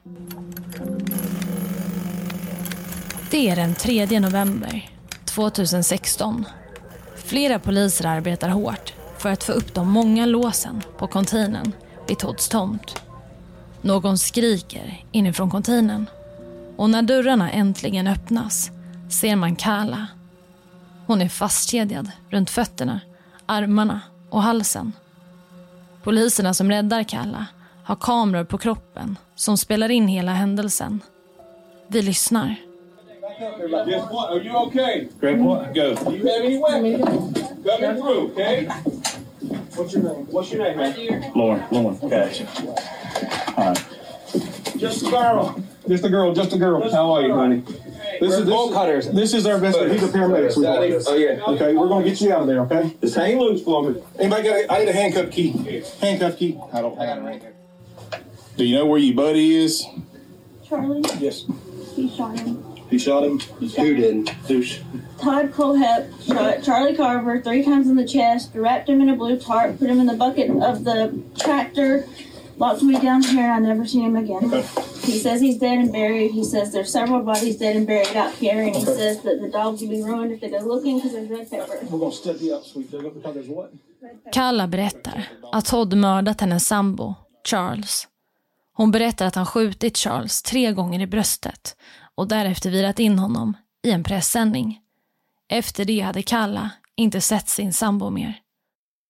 Det 3.32 3.50
är 3.50 3.56
den 3.56 3.75
3 3.75 4.20
november 4.20 4.89
2016. 5.25 6.46
Flera 7.16 7.60
poliser 7.60 8.06
arbetar 8.06 8.50
hårt 8.50 8.94
för 9.18 9.30
att 9.30 9.44
få 9.44 9.51
upp 9.51 9.74
de 9.74 9.92
många 9.92 10.25
låsen 10.25 10.82
på 10.98 11.08
containern 11.08 11.72
vid 12.08 12.20
Todds 12.20 12.50
tomt. 12.50 13.01
Någon 13.82 14.18
skriker 14.18 15.04
inifrån 15.12 15.50
containern 15.50 16.06
och 16.78 16.89
när 16.89 17.01
dörrarna 17.01 17.51
äntligen 17.51 18.08
öppnas 18.08 18.72
ser 19.10 19.36
man 19.36 19.56
Kala. 19.56 20.08
Hon 21.08 21.22
är 21.22 21.30
fastkedjad 21.30 22.12
runt 22.30 22.50
fötterna, 22.50 23.00
armarna 23.46 24.01
och 24.30 24.42
halsen. 24.42 24.94
Poliserna 26.04 26.54
som 26.54 26.72
räddar 26.72 27.04
Kalla 27.04 27.46
har 27.84 27.96
kameror 27.96 28.44
på 28.44 28.58
kroppen 28.58 29.18
som 29.36 29.58
spelar 29.58 29.92
in 29.92 30.08
hela 30.08 30.32
händelsen. 30.32 31.02
Vi 31.88 32.02
lyssnar. 32.02 32.56
Are 33.42 34.44
you 34.44 34.68
okay? 34.68 35.08
Grab 35.22 35.40
what? 35.40 35.74
Go. 35.76 35.82
You 35.82 36.28
have 36.28 36.46
any 36.46 36.58
weapons? 36.58 37.38
Coming 37.66 38.02
through, 38.02 38.32
okay? 38.32 38.68
What's 39.76 39.94
your 39.94 40.04
name? 40.04 40.28
What's 40.32 40.52
your 40.54 40.64
name, 40.64 40.78
man? 40.78 41.24
Lauren, 41.36 41.62
Lauren, 41.72 41.98
gotcha. 42.10 42.46
All 43.58 43.66
right. 43.66 43.86
Just 44.78 45.08
a 45.08 45.10
girl. 45.10 45.56
Just 45.88 46.04
a 46.06 46.10
girl. 46.10 46.34
Just 46.34 46.54
a 46.54 46.58
girl. 46.58 46.92
How 46.92 47.12
are 47.12 47.22
you, 47.22 47.34
honey? 47.34 47.64
This 48.20 48.34
is 48.38 48.46
bolt 48.50 48.74
cutters. 48.74 49.10
This 49.10 49.34
is 49.34 49.46
our 49.46 49.60
best. 49.60 49.80
He's 49.80 50.04
a 50.04 50.08
paramedic. 50.08 50.56
We 50.58 50.64
call 50.64 50.82
this. 50.82 51.08
Oh, 51.08 51.16
yeah. 51.16 51.42
Okay, 51.48 51.74
we're 51.76 51.88
gonna 51.88 52.06
get 52.06 52.20
you 52.22 52.34
out 52.34 52.42
of 52.42 52.48
there. 52.48 52.62
Okay. 52.62 52.96
Just 53.02 53.16
hang 53.16 53.40
loose 53.40 53.64
for 53.64 53.90
me. 53.90 54.02
Anybody 54.20 54.44
got? 54.44 54.56
A, 54.66 54.74
I 54.74 54.80
need 54.80 54.90
a 54.90 54.94
handcuff 54.94 55.32
key. 55.32 55.84
Handcuff 56.02 56.38
key. 56.38 56.60
I 56.74 56.82
don't. 56.82 57.00
I 57.00 57.06
got 57.06 57.18
it 57.20 57.22
right 57.22 57.42
here. 57.42 57.54
Do 58.58 58.66
you 58.66 58.76
know 58.76 58.86
where 58.86 59.00
your 59.00 59.16
buddy 59.16 59.56
is? 59.56 59.86
Charlie, 60.68 61.02
Yes. 61.20 61.46
he 61.96 62.10
shot 62.16 62.38
him. 62.38 62.64
He 62.90 62.98
shot 62.98 63.24
him. 63.24 63.40
Who 63.40 63.96
did? 63.96 64.30
Who? 64.30 64.64
sh- 64.64 64.80
Todd 65.20 65.52
Colehep 65.52 66.26
shot 66.26 66.64
Charlie 66.64 66.96
Carver 66.96 67.42
three 67.42 67.64
times 67.64 67.88
in 67.88 67.96
the 67.96 68.08
chest, 68.08 68.52
wrapped 68.56 68.90
him 68.90 69.02
in 69.02 69.10
a 69.10 69.16
blue 69.16 69.38
tarp, 69.38 69.78
put 69.80 69.90
him 69.90 70.00
in 70.00 70.06
the 70.08 70.14
bucket 70.16 70.50
of 70.50 70.84
the 70.86 71.22
tractor, 71.40 72.08
locked 72.60 72.84
me 72.84 73.00
down 73.00 73.24
here, 73.24 73.51
and 73.51 73.66
I 73.66 73.70
never 73.74 73.86
seen 73.86 74.06
him 74.06 74.16
again. 74.16 74.50
He 75.01 75.18
says 75.20 75.42
he's 75.42 75.58
dead 75.58 75.80
and 75.80 75.92
buried. 75.92 76.32
He 76.32 76.44
says 76.44 76.72
there's 76.72 76.92
several 76.92 77.22
bodies 77.22 77.58
dead 77.58 77.75
and 77.75 77.88
buried 77.88 78.16
out 78.16 78.34
here, 78.34 78.62
and 78.62 78.75
he 78.75 78.86
says 78.86 79.22
that 79.24 79.42
the 79.42 79.50
dogs 79.50 79.82
will 79.82 79.89
be 79.89 80.04
ruined 80.04 80.32
if 80.32 80.42
they 80.42 80.50
go 80.50 80.60
looking 80.60 80.98
because 80.98 81.13
there's 81.13 81.30
red 81.30 81.50
pepper. 81.50 81.80
We're 81.89 82.00
gonna 82.00 82.12
step 82.12 82.38
you 82.42 82.56
up, 82.56 82.63
sweet 82.66 82.92
because 82.92 83.34
there's 83.34 83.50
what? 83.50 83.72
Kalla 84.32 84.68
berättar 84.68 85.30
att 85.51 85.66
Todd 85.66 85.94
mördat 85.94 86.42
hennes 86.42 86.68
sambo, 86.68 87.16
Charles, 87.44 88.08
Hon 88.80 88.92
berättar 88.92 89.25
att 89.25 89.36
han 89.36 89.46
skjutit 89.46 89.98
Charles 89.98 90.42
tre 90.42 90.72
gånger 90.72 91.00
i 91.00 91.08
bröstet 91.08 91.75
och 92.16 92.28
därefter 92.28 92.70
virat 92.70 93.00
in 93.00 93.20
honom 93.20 93.58
i 93.84 93.92
en 93.92 94.04
pressändning. 94.04 94.80
Efter 95.50 95.86
det 95.86 96.00
hade 96.00 96.22
Kalla 96.22 96.70
inte 96.96 97.22
sett 97.22 97.50
sin 97.50 97.74
sambo 97.74 98.10
mer. 98.10 98.39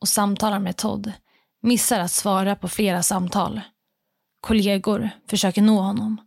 och 0.00 0.08
samtalar 0.08 0.58
med 0.58 0.76
Todd 0.76 1.12
missar 1.62 2.00
att 2.00 2.12
svara 2.12 2.56
på 2.56 2.68
flera 2.68 3.02
samtal. 3.02 3.60
Kollegor 4.40 5.10
försöker 5.28 5.62
nå 5.62 5.80
honom. 5.80 6.20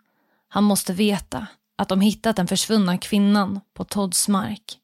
Han 0.48 0.64
måste 0.64 0.94
veta 0.94 1.48
att 1.78 1.90
de 1.90 2.02
hittat 2.02 2.36
den 2.36 2.48
försvunna 2.48 2.98
kvinnan 2.98 3.60
på 3.74 3.84
Todds 3.84 4.28
mark. 4.28 4.80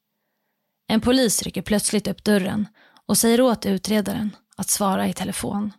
En 0.87 1.01
polis 1.01 1.43
rycker 1.43 1.61
plötsligt 1.61 2.07
upp 2.07 2.23
dörren 2.23 2.67
och 3.05 3.17
säger 3.17 3.41
åt 3.41 3.65
utredaren 3.65 4.35
att 4.55 4.69
svara 4.69 5.07
i 5.07 5.13
telefon. 5.13 5.73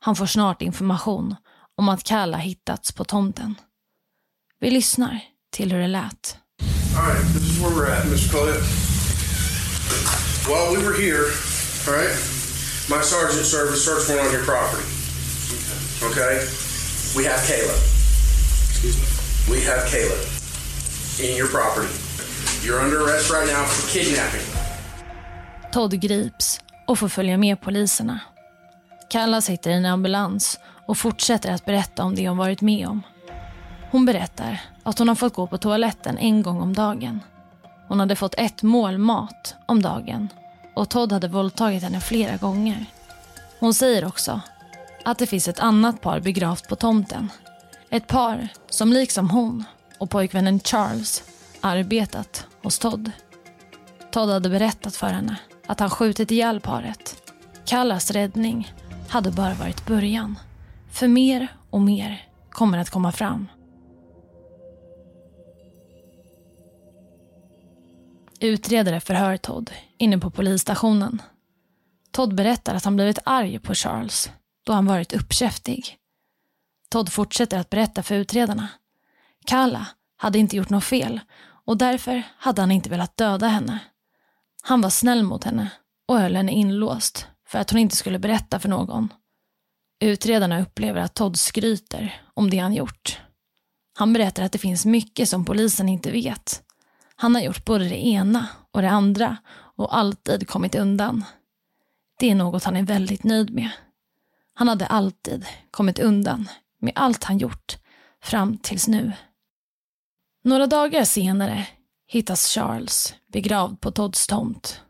Han 0.00 0.16
får 0.16 0.26
snart 0.26 0.62
information 0.62 1.36
om 1.76 1.88
att 1.88 2.04
Kalla 2.04 2.36
hittats 2.36 2.92
på 2.92 3.04
tomten. 3.04 3.54
Vi 4.60 4.70
lyssnar 4.70 5.20
till 5.50 5.72
hur 5.72 5.80
det 5.80 5.88
lät. 5.88 6.38
All 6.96 7.06
right, 7.06 7.34
this 7.34 7.42
is 7.42 7.62
where 7.62 7.70
we're 7.70 7.98
at, 7.98 8.04
Mr. 8.04 8.32
Collette. 8.32 8.64
While 10.48 10.76
we 10.76 10.86
were 10.86 10.96
here, 11.02 11.24
all 11.88 11.94
right, 11.94 12.14
my 12.88 13.02
sergeant 13.02 13.46
served 13.46 13.72
a 13.72 13.76
search 13.76 14.08
warrant 14.08 14.28
on 14.28 14.32
your 14.32 14.44
property. 14.44 14.84
Okay? 16.08 16.34
We 17.16 17.24
have 17.24 17.40
Caleb. 17.48 17.80
Excuse 18.68 18.96
me? 19.00 19.06
We 19.52 19.58
have 19.64 19.80
Caleb 19.90 20.20
in 21.24 21.36
your 21.36 21.48
property. 21.48 21.94
You're 22.64 22.80
under 22.84 22.98
arrest 23.04 23.30
right 23.30 23.46
now 23.46 23.64
for 23.64 23.88
kidnapping. 23.92 24.46
Todd 25.72 26.00
grips 26.00 26.60
och 26.86 26.98
får 26.98 27.08
följa 27.08 27.38
med 27.38 27.60
poliserna. 27.60 28.20
Kalla 29.10 29.40
sitter 29.40 29.70
i 29.70 29.74
en 29.74 29.86
ambulans 29.86 30.58
och 30.86 30.98
fortsätter 30.98 31.52
att 31.52 31.64
berätta 31.64 32.04
om 32.04 32.14
det 32.14 32.28
hon 32.28 32.36
varit 32.36 32.60
med 32.60 32.88
om. 32.88 33.02
Hon 33.90 34.06
berättar 34.06 34.60
att 34.82 34.98
hon 34.98 35.08
har 35.08 35.14
fått 35.14 35.34
gå 35.34 35.46
på 35.46 35.58
toaletten 35.58 36.18
en 36.18 36.42
gång 36.42 36.60
om 36.60 36.74
dagen. 36.74 37.20
Hon 37.88 38.00
hade 38.00 38.16
fått 38.16 38.34
ett 38.38 38.62
mål 38.62 38.98
mat 38.98 39.54
om 39.66 39.82
dagen 39.82 40.28
och 40.78 40.88
Todd 40.88 41.12
hade 41.12 41.28
våldtagit 41.28 41.82
henne 41.82 42.00
flera 42.00 42.36
gånger. 42.36 42.86
Hon 43.58 43.74
säger 43.74 44.04
också 44.04 44.40
att 45.04 45.18
det 45.18 45.26
finns 45.26 45.48
ett 45.48 45.60
annat 45.60 46.00
par 46.00 46.20
begravt 46.20 46.68
på 46.68 46.76
tomten. 46.76 47.30
Ett 47.90 48.06
par 48.06 48.48
som 48.70 48.92
liksom 48.92 49.30
hon 49.30 49.64
och 49.98 50.10
pojkvännen 50.10 50.60
Charles 50.60 51.24
arbetat 51.60 52.46
hos 52.62 52.78
Todd. 52.78 53.10
Todd 54.10 54.30
hade 54.30 54.48
berättat 54.48 54.96
för 54.96 55.06
henne 55.06 55.36
att 55.66 55.80
han 55.80 55.90
skjutit 55.90 56.30
ihjäl 56.30 56.60
paret. 56.60 57.32
Kallas 57.64 58.10
räddning 58.10 58.72
hade 59.08 59.30
bara 59.30 59.54
varit 59.54 59.86
början. 59.86 60.38
För 60.92 61.08
mer 61.08 61.48
och 61.70 61.80
mer 61.80 62.26
kommer 62.50 62.78
att 62.78 62.90
komma 62.90 63.12
fram. 63.12 63.48
Utredare 68.40 69.00
förhör 69.00 69.36
Todd 69.36 69.70
inne 69.98 70.18
på 70.18 70.30
polisstationen. 70.30 71.22
Todd 72.10 72.34
berättar 72.34 72.74
att 72.74 72.84
han 72.84 72.96
blivit 72.96 73.18
arg 73.24 73.58
på 73.58 73.74
Charles 73.74 74.30
då 74.66 74.72
han 74.72 74.86
varit 74.86 75.12
uppkäftig. 75.12 75.96
Todd 76.90 77.12
fortsätter 77.12 77.58
att 77.58 77.70
berätta 77.70 78.02
för 78.02 78.14
utredarna. 78.14 78.68
Kala 79.46 79.86
hade 80.16 80.38
inte 80.38 80.56
gjort 80.56 80.70
något 80.70 80.84
fel 80.84 81.20
och 81.64 81.76
därför 81.76 82.22
hade 82.36 82.62
han 82.62 82.70
inte 82.70 82.90
velat 82.90 83.16
döda 83.16 83.48
henne. 83.48 83.78
Han 84.62 84.80
var 84.80 84.90
snäll 84.90 85.22
mot 85.22 85.44
henne 85.44 85.70
och 86.06 86.18
höll 86.18 86.36
henne 86.36 86.52
inlåst 86.52 87.26
för 87.48 87.58
att 87.58 87.70
hon 87.70 87.80
inte 87.80 87.96
skulle 87.96 88.18
berätta 88.18 88.58
för 88.58 88.68
någon. 88.68 89.12
Utredarna 90.00 90.60
upplever 90.60 91.00
att 91.00 91.14
Todd 91.14 91.38
skryter 91.38 92.22
om 92.34 92.50
det 92.50 92.58
han 92.58 92.74
gjort. 92.74 93.20
Han 93.98 94.12
berättar 94.12 94.42
att 94.42 94.52
det 94.52 94.58
finns 94.58 94.86
mycket 94.86 95.28
som 95.28 95.44
polisen 95.44 95.88
inte 95.88 96.10
vet. 96.10 96.62
Han 97.16 97.34
har 97.34 97.42
gjort 97.42 97.64
både 97.64 97.88
det 97.88 98.06
ena 98.06 98.48
och 98.72 98.82
det 98.82 98.90
andra 98.90 99.36
och 99.78 99.96
alltid 99.96 100.48
kommit 100.48 100.74
undan. 100.74 101.24
Det 102.18 102.30
är 102.30 102.34
något 102.34 102.64
han 102.64 102.76
är 102.76 102.82
väldigt 102.82 103.24
nöjd 103.24 103.50
med. 103.50 103.70
Han 104.54 104.68
hade 104.68 104.86
alltid 104.86 105.46
kommit 105.70 105.98
undan 105.98 106.48
med 106.78 106.92
allt 106.94 107.24
han 107.24 107.38
gjort 107.38 107.76
fram 108.22 108.58
tills 108.58 108.88
nu. 108.88 109.12
Några 110.44 110.66
dagar 110.66 111.04
senare 111.04 111.66
hittas 112.06 112.54
Charles 112.54 113.14
begravd 113.32 113.80
på 113.80 113.90
Todds 113.90 114.26
tomt. 114.26 114.80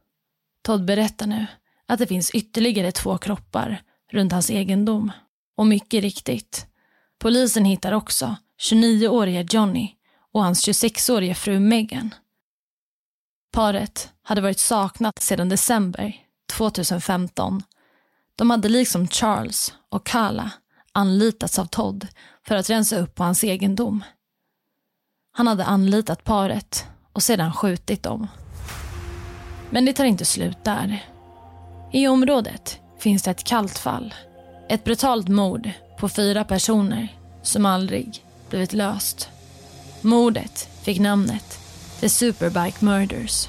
Todd 0.62 0.84
berättar 0.84 1.26
nu 1.26 1.46
att 1.86 1.98
det 1.98 2.06
finns 2.06 2.30
ytterligare 2.30 2.92
två 2.92 3.18
kroppar 3.18 3.82
runt 4.10 4.32
hans 4.32 4.50
egendom. 4.50 5.12
Och 5.56 5.66
mycket 5.66 6.02
riktigt, 6.02 6.66
polisen 7.18 7.64
hittar 7.64 7.92
också 7.92 8.36
29-årige 8.70 9.46
Johnny 9.50 9.94
och 10.32 10.44
hans 10.44 10.68
26-årige 10.68 11.34
fru 11.34 11.60
Megan. 11.60 12.14
Paret 13.52 14.12
hade 14.22 14.40
varit 14.40 14.58
saknat 14.58 15.22
sedan 15.22 15.48
december 15.48 16.16
2015. 16.52 17.62
De 18.36 18.50
hade 18.50 18.68
liksom 18.68 19.08
Charles 19.08 19.74
och 19.88 20.06
Kala 20.06 20.50
anlitats 20.92 21.58
av 21.58 21.64
Todd 21.64 22.06
för 22.46 22.54
att 22.54 22.70
rensa 22.70 22.98
upp 22.98 23.14
på 23.14 23.24
hans 23.24 23.44
egendom. 23.44 24.04
Han 25.32 25.46
hade 25.46 25.64
anlitat 25.64 26.24
paret 26.24 26.86
och 27.12 27.22
sedan 27.22 27.52
skjutit 27.52 28.02
dem. 28.02 28.26
Men 29.70 29.84
det 29.84 29.92
tar 29.92 30.04
inte 30.04 30.24
slut 30.24 30.64
där. 30.64 31.04
I 31.92 32.08
området 32.08 32.80
finns 32.98 33.22
det 33.22 33.30
ett 33.30 33.44
kallt 33.44 33.78
fall. 33.78 34.14
Ett 34.68 34.84
brutalt 34.84 35.28
mord 35.28 35.70
på 35.98 36.08
fyra 36.08 36.44
personer 36.44 37.18
som 37.42 37.66
aldrig 37.66 38.24
blivit 38.50 38.72
löst. 38.72 39.28
Mordet 40.00 40.68
fick 40.82 41.00
namnet 41.00 41.67
The 42.00 42.08
Superbike 42.08 42.84
Murders. 42.84 43.48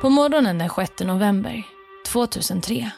På 0.00 0.10
morgonen 0.10 0.58
den 0.58 0.70
6 0.70 0.92
november 1.00 1.62
2003 2.06 2.90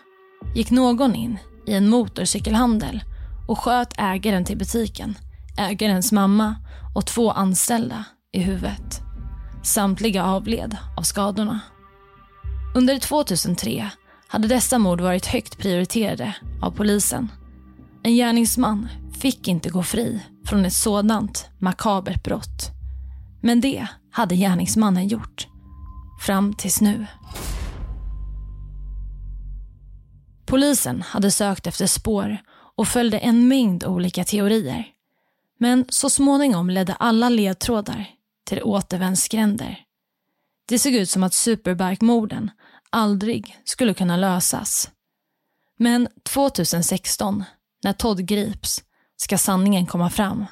gick 0.54 0.70
någon 0.70 1.14
in 1.14 1.38
i 1.66 1.74
en 1.74 1.88
motorcykelhandel 1.88 3.04
och 3.48 3.58
sköt 3.58 3.94
ägaren 3.98 4.44
till 4.44 4.58
butiken, 4.58 5.18
ägarens 5.58 6.12
mamma 6.12 6.56
och 6.94 7.06
två 7.06 7.30
anställda 7.30 8.04
i 8.32 8.40
huvudet. 8.40 9.00
Samtliga 9.62 10.24
avled 10.24 10.76
av 10.96 11.02
skadorna. 11.02 11.60
Under 12.74 12.98
2003 12.98 13.90
hade 14.28 14.48
dessa 14.48 14.78
mord 14.78 15.00
varit 15.00 15.26
högt 15.26 15.58
prioriterade 15.58 16.36
av 16.62 16.70
polisen. 16.70 17.32
En 18.02 18.14
gärningsman 18.14 18.88
fick 19.18 19.48
inte 19.48 19.70
gå 19.70 19.82
fri 19.82 20.20
från 20.46 20.64
ett 20.64 20.72
sådant 20.72 21.48
makabert 21.58 22.24
brott. 22.24 22.70
Men 23.42 23.60
det 23.60 23.86
hade 24.10 24.36
gärningsmannen 24.36 25.08
gjort. 25.08 25.48
Fram 26.20 26.54
tills 26.54 26.80
nu. 26.80 27.06
Polisen 30.46 31.02
hade 31.02 31.30
sökt 31.30 31.66
efter 31.66 31.86
spår 31.86 32.38
och 32.76 32.88
följde 32.88 33.18
en 33.18 33.48
mängd 33.48 33.84
olika 33.84 34.24
teorier. 34.24 34.86
Men 35.58 35.84
så 35.88 36.10
småningom 36.10 36.70
ledde 36.70 36.94
alla 36.94 37.28
ledtrådar 37.28 38.06
till 38.44 38.62
återvändsgränder. 38.62 39.80
Det 40.68 40.78
såg 40.78 40.92
ut 40.92 41.10
som 41.10 41.22
att 41.22 41.34
Superbike-morden 41.34 42.50
aldrig 42.94 43.58
skulle 43.64 43.94
kunna 43.94 44.16
lösas. 44.16 44.90
Men 45.78 46.08
2016, 46.22 47.44
när 47.82 47.92
Todd 47.92 48.26
grips, 48.26 48.82
ska 49.16 49.38
sanningen 49.38 49.86
komma 49.86 50.10
fram. 50.10 50.46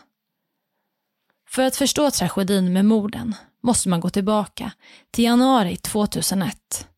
För 1.48 1.62
att 1.62 1.76
förstå 1.76 2.10
tragedin 2.10 2.72
med 2.72 2.84
morden 2.84 3.34
måste 3.62 3.88
man 3.88 4.00
gå 4.00 4.10
tillbaka 4.10 4.72
till 5.10 5.24
januari 5.24 5.76
2001. 5.76 6.88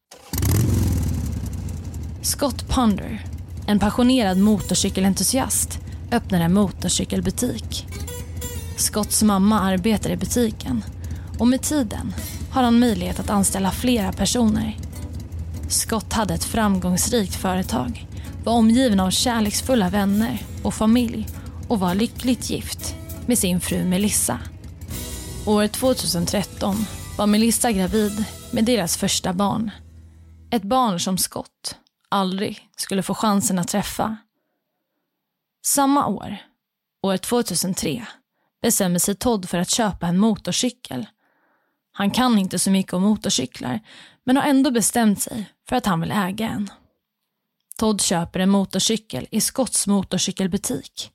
Scott 2.22 2.68
Ponder, 2.68 3.24
en 3.66 3.78
passionerad 3.78 4.38
motorcykelentusiast, 4.38 5.78
öppnar 6.12 6.40
en 6.40 6.54
motorcykelbutik. 6.54 7.86
Scotts 8.76 9.22
mamma 9.22 9.60
arbetar 9.60 10.10
i 10.10 10.16
butiken 10.16 10.84
och 11.38 11.48
med 11.48 11.62
tiden 11.62 12.14
har 12.50 12.62
han 12.62 12.78
möjlighet 12.78 13.20
att 13.20 13.30
anställa 13.30 13.70
flera 13.70 14.12
personer. 14.12 14.76
Scott 15.74 16.12
hade 16.12 16.34
ett 16.34 16.44
framgångsrikt 16.44 17.34
företag, 17.34 18.06
var 18.44 18.52
omgiven 18.52 19.00
av 19.00 19.10
kärleksfulla 19.10 19.88
vänner 19.90 20.42
och 20.62 20.74
familj 20.74 21.28
och 21.68 21.80
var 21.80 21.94
lyckligt 21.94 22.50
gift 22.50 22.94
med 23.26 23.38
sin 23.38 23.60
fru 23.60 23.84
Melissa. 23.84 24.38
År 25.46 25.66
2013 25.66 26.76
var 27.18 27.26
Melissa 27.26 27.72
gravid 27.72 28.24
med 28.52 28.64
deras 28.64 28.96
första 28.96 29.32
barn. 29.32 29.70
Ett 30.50 30.62
barn 30.62 31.00
som 31.00 31.18
Scott 31.18 31.76
aldrig 32.08 32.68
skulle 32.76 33.02
få 33.02 33.14
chansen 33.14 33.58
att 33.58 33.68
träffa. 33.68 34.16
Samma 35.66 36.06
år, 36.06 36.36
år 37.02 37.16
2003, 37.16 38.06
bestämmer 38.62 38.98
sig 38.98 39.14
Todd 39.14 39.48
för 39.48 39.58
att 39.58 39.70
köpa 39.70 40.06
en 40.06 40.18
motorcykel. 40.18 41.06
Han 41.96 42.10
kan 42.10 42.38
inte 42.38 42.58
så 42.58 42.70
mycket 42.70 42.92
om 42.92 43.02
motorcyklar, 43.02 43.80
men 44.24 44.36
har 44.36 44.44
ändå 44.44 44.70
bestämt 44.70 45.22
sig 45.22 45.50
för 45.68 45.76
att 45.76 45.86
han 45.86 46.00
vill 46.00 46.12
äga 46.12 46.48
en. 46.48 46.70
Todd 47.76 48.00
köper 48.00 48.40
en 48.40 48.50
motorcykel 48.50 49.26
i 49.30 49.40
Scotts 49.40 49.86
motorcykelbutik. 49.86 51.10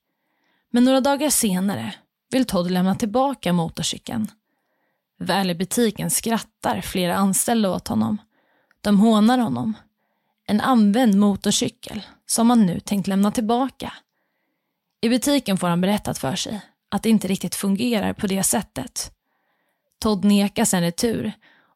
Men 0.71 0.83
några 0.83 1.01
dagar 1.01 1.29
senare 1.29 1.93
vill 2.31 2.45
Todd 2.45 2.71
lämna 2.71 2.95
tillbaka 2.95 3.53
motorcykeln. 3.53 4.31
Väl 5.19 5.49
i 5.49 5.55
butiken 5.55 6.09
skrattar 6.09 6.81
flera 6.81 7.15
anställda 7.15 7.69
åt 7.71 7.87
honom. 7.87 8.17
De 8.81 8.99
hånar 8.99 9.37
honom. 9.37 9.73
En 10.45 10.61
använd 10.61 11.15
motorcykel 11.15 12.01
som 12.25 12.49
han 12.49 12.65
nu 12.65 12.79
tänkt 12.79 13.07
lämna 13.07 13.31
tillbaka. 13.31 13.93
I 15.01 15.09
butiken 15.09 15.57
får 15.57 15.67
han 15.67 15.81
berättat 15.81 16.17
för 16.17 16.35
sig 16.35 16.61
att 16.89 17.03
det 17.03 17.09
inte 17.09 17.27
riktigt 17.27 17.55
fungerar 17.55 18.13
på 18.13 18.27
det 18.27 18.43
sättet. 18.43 19.11
Todd 20.01 20.23
nekas 20.25 20.73
en 20.73 20.81
retur 20.81 21.31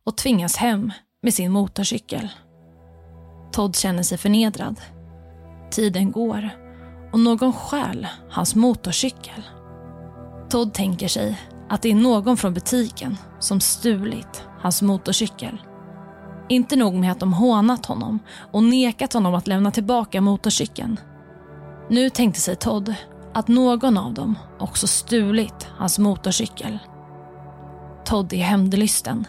och 0.05 0.17
tvingas 0.17 0.55
hem 0.55 0.91
med 1.23 1.33
sin 1.33 1.51
motorcykel. 1.51 2.29
Todd 3.51 3.75
känner 3.75 4.03
sig 4.03 4.17
förnedrad. 4.17 4.81
Tiden 5.71 6.11
går 6.11 6.49
och 7.11 7.19
någon 7.19 7.53
stjäl 7.53 8.07
hans 8.29 8.55
motorcykel. 8.55 9.43
Todd 10.49 10.73
tänker 10.73 11.07
sig 11.07 11.39
att 11.69 11.81
det 11.81 11.91
är 11.91 11.95
någon 11.95 12.37
från 12.37 12.53
butiken 12.53 13.17
som 13.39 13.59
stulit 13.59 14.43
hans 14.59 14.81
motorcykel. 14.81 15.61
Inte 16.49 16.75
nog 16.75 16.93
med 16.93 17.11
att 17.11 17.19
de 17.19 17.33
hånat 17.33 17.85
honom 17.85 18.19
och 18.51 18.63
nekat 18.63 19.13
honom 19.13 19.35
att 19.35 19.47
lämna 19.47 19.71
tillbaka 19.71 20.21
motorcykeln. 20.21 20.99
Nu 21.89 22.09
tänkte 22.09 22.41
sig 22.41 22.55
Todd 22.55 22.95
att 23.33 23.47
någon 23.47 23.97
av 23.97 24.13
dem 24.13 24.35
också 24.59 24.87
stulit 24.87 25.67
hans 25.77 25.99
motorcykel. 25.99 26.79
Todd 28.05 28.33
är 28.33 28.37
hämndlysten. 28.37 29.27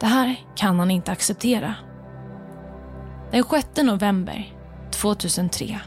Det 0.00 0.06
här 0.06 0.36
kan 0.56 0.78
han 0.78 0.90
inte 0.90 1.12
acceptera. 1.12 1.74
Den 3.30 3.44
6 3.44 3.68
november 3.82 4.54
2003. 4.90 5.80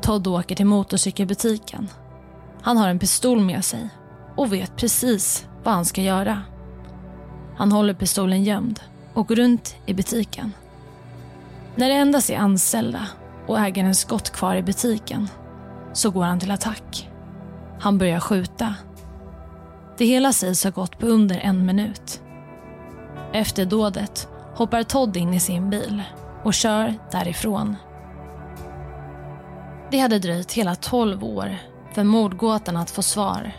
Todd 0.00 0.26
åker 0.26 0.54
till 0.54 0.66
motorcykelbutiken. 0.66 1.88
Han 2.62 2.76
har 2.76 2.88
en 2.88 2.98
pistol 2.98 3.40
med 3.40 3.64
sig 3.64 3.88
och 4.36 4.52
vet 4.52 4.76
precis 4.76 5.46
vad 5.64 5.74
han 5.74 5.84
ska 5.84 6.02
göra. 6.02 6.42
Han 7.56 7.72
håller 7.72 7.94
pistolen 7.94 8.44
gömd 8.44 8.80
och 9.14 9.28
går 9.28 9.36
runt 9.36 9.76
i 9.86 9.94
butiken. 9.94 10.52
När 11.76 11.88
det 11.88 11.94
endast 11.94 12.30
är 12.30 12.38
anställda 12.38 13.06
och 13.46 13.60
ägaren 13.60 13.94
skott 13.94 14.30
kvar 14.30 14.56
i 14.56 14.62
butiken 14.62 15.28
så 15.92 16.10
går 16.10 16.24
han 16.24 16.40
till 16.40 16.50
attack. 16.50 17.10
Han 17.80 17.98
börjar 17.98 18.20
skjuta. 18.20 18.74
Det 19.98 20.04
hela 20.04 20.32
sägs 20.32 20.64
ha 20.64 20.70
gått 20.70 20.98
på 20.98 21.06
under 21.06 21.36
en 21.36 21.66
minut. 21.66 22.22
Efter 23.32 23.64
dådet 23.64 24.28
hoppar 24.54 24.82
Todd 24.82 25.16
in 25.16 25.34
i 25.34 25.40
sin 25.40 25.70
bil 25.70 26.02
och 26.44 26.54
kör 26.54 26.94
därifrån. 27.12 27.76
Det 29.90 29.98
hade 29.98 30.18
dröjt 30.18 30.52
hela 30.52 30.74
12 30.74 31.24
år 31.24 31.56
för 31.94 32.04
mordgåtan 32.04 32.76
att 32.76 32.90
få 32.90 33.02
svar. 33.02 33.52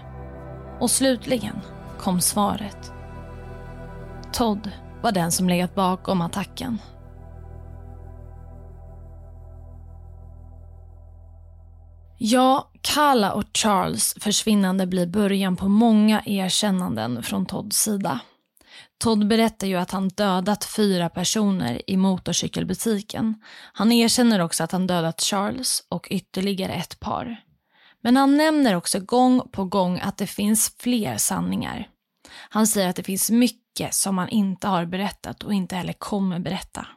Och 0.79 0.91
slutligen 0.91 1.59
kom 1.99 2.21
svaret. 2.21 2.91
Todd 4.31 4.71
var 5.01 5.11
den 5.11 5.31
som 5.31 5.49
legat 5.49 5.75
bakom 5.75 6.21
attacken. 6.21 6.79
Ja, 12.21 12.71
Kala 12.81 13.31
och 13.33 13.43
Charles 13.53 14.13
försvinnande 14.19 14.87
blir 14.87 15.07
början 15.07 15.55
på 15.55 15.67
många 15.67 16.21
erkännanden 16.25 17.23
från 17.23 17.45
Todds 17.45 17.77
sida. 17.77 18.19
Todd 18.97 19.27
berättar 19.27 19.67
ju 19.67 19.75
att 19.75 19.91
han 19.91 20.07
dödat 20.07 20.65
fyra 20.65 21.09
personer 21.09 21.81
i 21.87 21.97
motorcykelbutiken. 21.97 23.35
Han 23.73 23.91
erkänner 23.91 24.39
också 24.39 24.63
att 24.63 24.71
han 24.71 24.87
dödat 24.87 25.21
Charles 25.21 25.83
och 25.89 26.07
ytterligare 26.11 26.73
ett 26.73 26.99
par. 26.99 27.43
Men 28.01 28.17
han 28.17 28.37
nämner 28.37 28.75
också 28.75 28.99
gång 28.99 29.49
på 29.51 29.65
gång 29.65 29.99
att 29.99 30.17
det 30.17 30.27
finns 30.27 30.75
fler 30.79 31.17
sanningar. 31.17 31.87
Han 32.49 32.67
säger 32.67 32.89
att 32.89 32.95
det 32.95 33.03
finns 33.03 33.31
mycket 33.31 33.93
som 33.93 34.17
han 34.17 34.29
inte 34.29 34.67
har 34.67 34.85
berättat 34.85 35.43
och 35.43 35.53
inte 35.53 35.75
heller 35.75 35.93
kommer 35.93 36.39
berätta. 36.39 36.87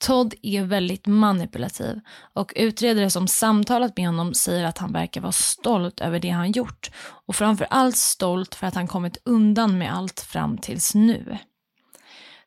Todd 0.00 0.34
är 0.42 0.62
väldigt 0.62 1.06
manipulativ 1.06 2.00
och 2.32 2.52
utredare 2.56 3.10
som 3.10 3.28
samtalat 3.28 3.96
med 3.96 4.06
honom 4.06 4.34
säger 4.34 4.64
att 4.64 4.78
han 4.78 4.92
verkar 4.92 5.20
vara 5.20 5.32
stolt 5.32 6.00
över 6.00 6.20
det 6.20 6.30
han 6.30 6.52
gjort 6.52 6.90
och 7.00 7.36
framförallt 7.36 7.96
stolt 7.96 8.54
för 8.54 8.66
att 8.66 8.74
han 8.74 8.86
kommit 8.86 9.18
undan 9.24 9.78
med 9.78 9.94
allt 9.94 10.20
fram 10.20 10.58
tills 10.58 10.94
nu. 10.94 11.38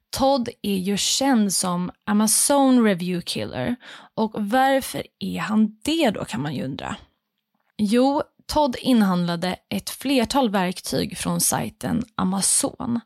Todd 0.10 0.50
är 0.62 0.76
ju 0.76 0.98
känd 0.98 1.54
som 1.54 1.92
Amazon 2.06 2.84
Review 2.84 3.22
Killer 3.26 3.76
och 4.16 4.32
varför 4.36 5.04
är 5.20 5.40
han 5.40 5.78
det 5.84 6.10
då 6.10 6.26
kan 6.26 6.42
man 6.42 6.56
ju 6.56 6.64
undra. 6.64 6.96
Jo, 7.78 8.22
Todd 8.46 8.76
inhandlade 8.80 9.56
ett 9.70 9.90
flertal 9.90 10.50
verktyg 10.50 11.18
från 11.18 11.42
sajten 11.42 12.04
Amazon. 12.16 13.00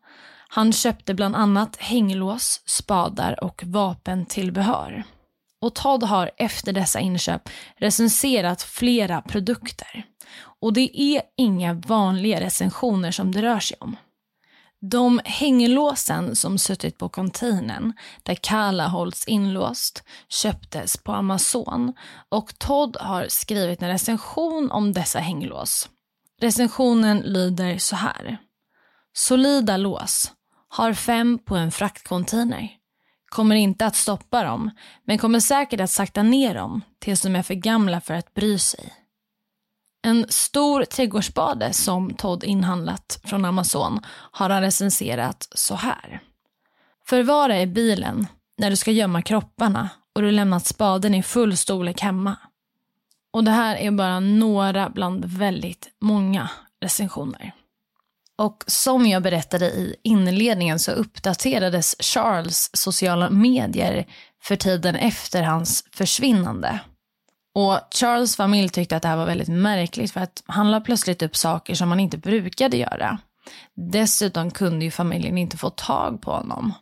Han 0.48 0.74
köpte 0.74 1.14
bland 1.14 1.36
annat 1.36 1.76
hänglås, 1.76 2.62
spadar 2.66 3.44
och 3.44 3.64
vapentillbehör. 3.66 5.04
Och 5.62 5.76
Todd 5.76 6.04
har 6.04 6.32
efter 6.38 6.74
dessa 6.74 7.00
inköp 7.00 7.50
recenserat 7.76 8.62
flera 8.62 9.22
produkter. 9.22 10.04
Och 10.62 10.74
det 10.74 11.02
är 11.02 11.22
inga 11.38 11.74
vanliga 11.74 12.40
recensioner 12.40 13.12
som 13.12 13.32
det 13.32 13.42
rör 13.42 13.60
sig 13.60 13.78
om. 13.80 13.96
De 14.82 15.22
hänglåsen 15.26 16.36
som 16.36 16.58
suttit 16.58 16.98
på 16.98 17.10
containern 17.10 17.94
där 18.24 18.36
Kala 18.36 18.88
hålls 18.88 19.28
inlåst 19.28 20.04
köptes 20.30 20.98
på 20.98 21.12
Amazon 21.12 21.94
och 22.30 22.60
Todd 22.60 22.98
har 23.00 23.26
skrivit 23.30 23.82
en 23.82 23.90
recension 23.90 24.72
om 24.72 24.94
dessa 24.94 25.20
hänglås. 25.20 25.90
Recensionen 26.42 27.20
lyder 27.20 27.78
så 27.78 27.96
här. 27.96 28.38
Solida 29.14 29.78
lås. 29.78 30.32
Har 30.68 30.94
fem 30.94 31.40
på 31.46 31.56
en 31.56 31.72
fraktcontainer. 31.72 32.70
Kommer 33.30 33.56
inte 33.56 33.86
att 33.86 33.96
stoppa 33.96 34.44
dem, 34.44 34.72
men 35.04 35.18
kommer 35.18 35.40
säkert 35.40 35.80
att 35.80 35.90
sakta 35.90 36.24
ner 36.24 36.56
dem 36.56 36.82
tills 37.00 37.22
de 37.22 37.36
är 37.36 37.44
för 37.44 37.54
gamla 37.54 38.02
för 38.02 38.14
att 38.14 38.34
bry 38.34 38.60
sig. 38.60 38.94
En 40.02 40.26
stor 40.30 40.84
trädgårdsspade 40.84 41.74
som 41.74 42.14
Todd 42.14 42.44
inhandlat 42.44 43.20
från 43.24 43.46
Amazon 43.46 44.00
har 44.32 44.50
han 44.50 44.62
recenserat 44.62 45.48
så 45.56 45.76
här. 45.76 46.22
Förvara 47.06 47.62
i 47.62 47.68
bilen 47.68 48.28
när 48.58 48.70
du 48.70 48.76
ska 48.76 48.92
gömma 48.92 49.22
kropparna 49.22 49.90
och 50.16 50.22
du 50.22 50.32
lämnat 50.32 50.66
spaden 50.66 51.16
i 51.16 51.24
full 51.24 51.58
storlek 51.58 52.02
hemma. 52.02 52.36
Och 53.32 53.44
det 53.44 53.52
här 53.52 53.76
är 53.76 53.92
bara 53.92 54.20
några 54.20 54.90
bland 54.90 55.26
väldigt 55.26 55.88
många 56.02 56.50
recensioner. 56.82 57.54
Och 58.38 58.64
som 58.68 59.06
jag 59.06 59.24
berättade 59.24 59.66
i 59.66 59.96
inledningen 60.04 60.80
så 60.80 60.92
uppdaterades 60.92 61.96
Charles 62.00 62.70
sociala 62.74 63.30
medier 63.30 64.06
för 64.44 64.56
tiden 64.56 64.96
efter 64.96 65.44
hans 65.44 65.84
försvinnande. 65.92 66.80
Och 67.56 67.80
Charles 67.92 68.36
familj 68.36 68.70
tyckte 68.70 68.96
att 68.96 69.02
det 69.02 69.08
här 69.08 69.18
var 69.18 69.26
väldigt 69.26 69.48
märkligt 69.48 70.12
för 70.12 70.22
att 70.22 70.44
han 70.46 70.72
la 70.72 70.82
plötsligt 70.82 71.22
upp 71.22 71.36
saker 71.36 71.76
som 71.76 71.90
han 71.90 72.00
inte 72.00 72.18
brukade 72.18 72.78
göra. 72.78 73.18
Dessutom 73.76 74.52
kunde 74.52 74.86
ju 74.86 74.92
familjen 74.92 75.38
inte 75.38 75.58
få 75.58 75.70
tag 75.70 76.22
på 76.22 76.32
honom. 76.32 76.74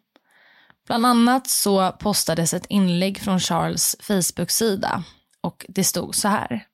Bland 0.88 1.06
annat 1.06 1.48
så 1.48 1.91
postades 1.91 2.54
ett 2.54 2.65
inlägg 2.70 3.20
från 3.20 3.39
Charles 3.39 3.96
Facebook-sida 4.00 5.04
och 5.41 5.65
det 5.70 5.84
stod 5.84 6.15
så 6.15 6.28
här. 6.28 6.65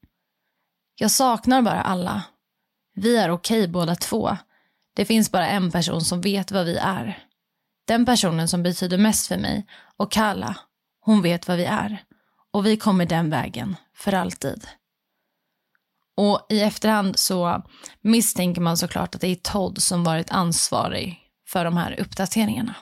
Jag 0.96 1.12
saknar 1.12 1.62
bara 1.62 1.82
alla. 1.82 2.24
Vi 2.96 3.18
är 3.18 3.32
okej 3.32 3.68
båda 3.68 3.96
två. 3.96 4.38
Det 4.94 5.06
finns 5.06 5.32
bara 5.32 5.48
en 5.48 5.72
person 5.72 6.02
som 6.02 6.22
vet 6.22 6.52
vad 6.52 6.66
vi 6.66 6.78
är. 6.78 7.24
Den 7.88 8.06
personen 8.06 8.48
som 8.48 8.64
betyder 8.64 8.98
mest 8.98 9.28
för 9.28 9.38
mig 9.38 9.66
och 9.98 10.12
Kala, 10.12 10.56
hon 11.00 11.22
vet 11.22 11.48
vad 11.48 11.58
vi 11.58 11.66
är. 11.66 12.04
Och 12.52 12.66
vi 12.66 12.78
kommer 12.78 13.06
den 13.06 13.30
vägen 13.30 13.76
för 13.96 14.14
alltid. 14.14 14.68
Och 16.18 16.46
i 16.50 16.62
efterhand 16.62 17.20
så 17.20 17.64
misstänker 18.02 18.62
man 18.62 18.78
såklart 18.78 19.16
att 19.16 19.22
det 19.22 19.28
är 19.28 19.36
Todd 19.36 19.82
som 19.82 20.04
varit 20.04 20.32
ansvarig 20.32 21.20
för 21.48 21.66
de 21.66 21.78
här 21.78 22.00
uppdateringarna. 22.00 22.76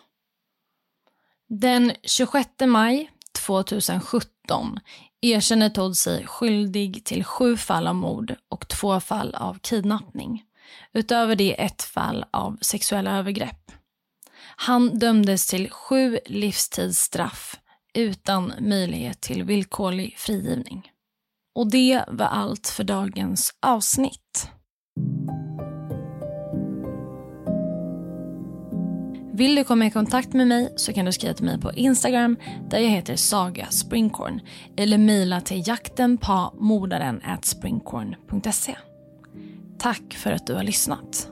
Den 1.48 1.91
26 2.04 2.50
maj 2.67 3.12
2017 3.45 4.80
erkänner 5.22 5.69
Todd 5.69 5.98
sig 5.98 6.28
skyldig 6.28 7.06
till 7.06 7.24
sju 7.24 7.58
fall 7.58 7.88
av 7.88 7.95
mord 7.95 8.36
och 8.50 8.67
två 8.67 9.00
fall 9.00 9.36
av 9.36 9.60
kidnappning. 9.60 10.43
Utöver 10.93 11.36
det 11.36 11.62
ett 11.62 11.84
fall 11.84 12.25
av 12.32 12.58
sexuella 12.62 13.17
övergrepp. 13.17 13.71
Han 14.55 14.99
dömdes 14.99 15.47
till 15.47 15.69
sju 15.69 16.19
livstidsstraff 16.25 17.60
utan 17.93 18.53
möjlighet 18.60 19.21
till 19.21 19.43
villkorlig 19.43 20.17
frigivning. 20.17 20.91
Och 21.55 21.71
det 21.71 22.03
var 22.08 22.25
allt 22.25 22.67
för 22.67 22.84
dagens 22.84 23.53
avsnitt. 23.60 24.49
Vill 29.39 29.55
du 29.55 29.63
komma 29.63 29.86
i 29.86 29.91
kontakt 29.91 30.34
med 30.34 30.47
mig 30.47 30.73
så 30.75 30.93
kan 30.93 31.05
du 31.05 31.12
skriva 31.12 31.34
till 31.34 31.45
mig 31.45 31.60
på 31.60 31.73
Instagram 31.73 32.38
där 32.69 32.79
jag 32.79 32.89
heter 32.89 33.15
Saga 33.15 33.65
Springkorn 33.65 34.41
eller 34.77 34.97
mejla 34.97 35.41
till 35.41 35.67
jaktenpamordaren 35.67 37.21
springkorn.se. 37.41 38.75
Tack 39.80 40.13
för 40.13 40.32
att 40.32 40.48
du 40.48 40.54
har 40.54 40.63
lyssnat. 40.63 41.30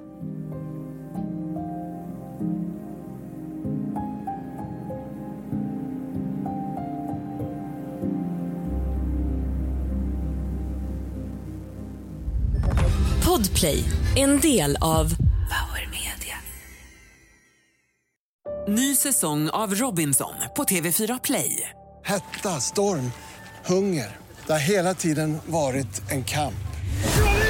Podplay, 13.25 13.83
en 14.15 14.39
del 14.39 14.77
av 14.81 15.15
Power 15.17 15.89
Media. 15.91 16.37
Ny 18.67 18.95
säsong 18.95 19.49
av 19.49 19.75
Robinson 19.75 20.33
på 20.55 20.63
TV4 20.63 21.19
Play. 21.23 21.69
Hetta, 22.05 22.49
storm, 22.49 23.11
hunger. 23.65 24.17
Det 24.45 24.51
har 24.51 24.59
hela 24.59 24.93
tiden 24.93 25.37
varit 25.45 26.11
en 26.11 26.23
kamp. 26.23 26.66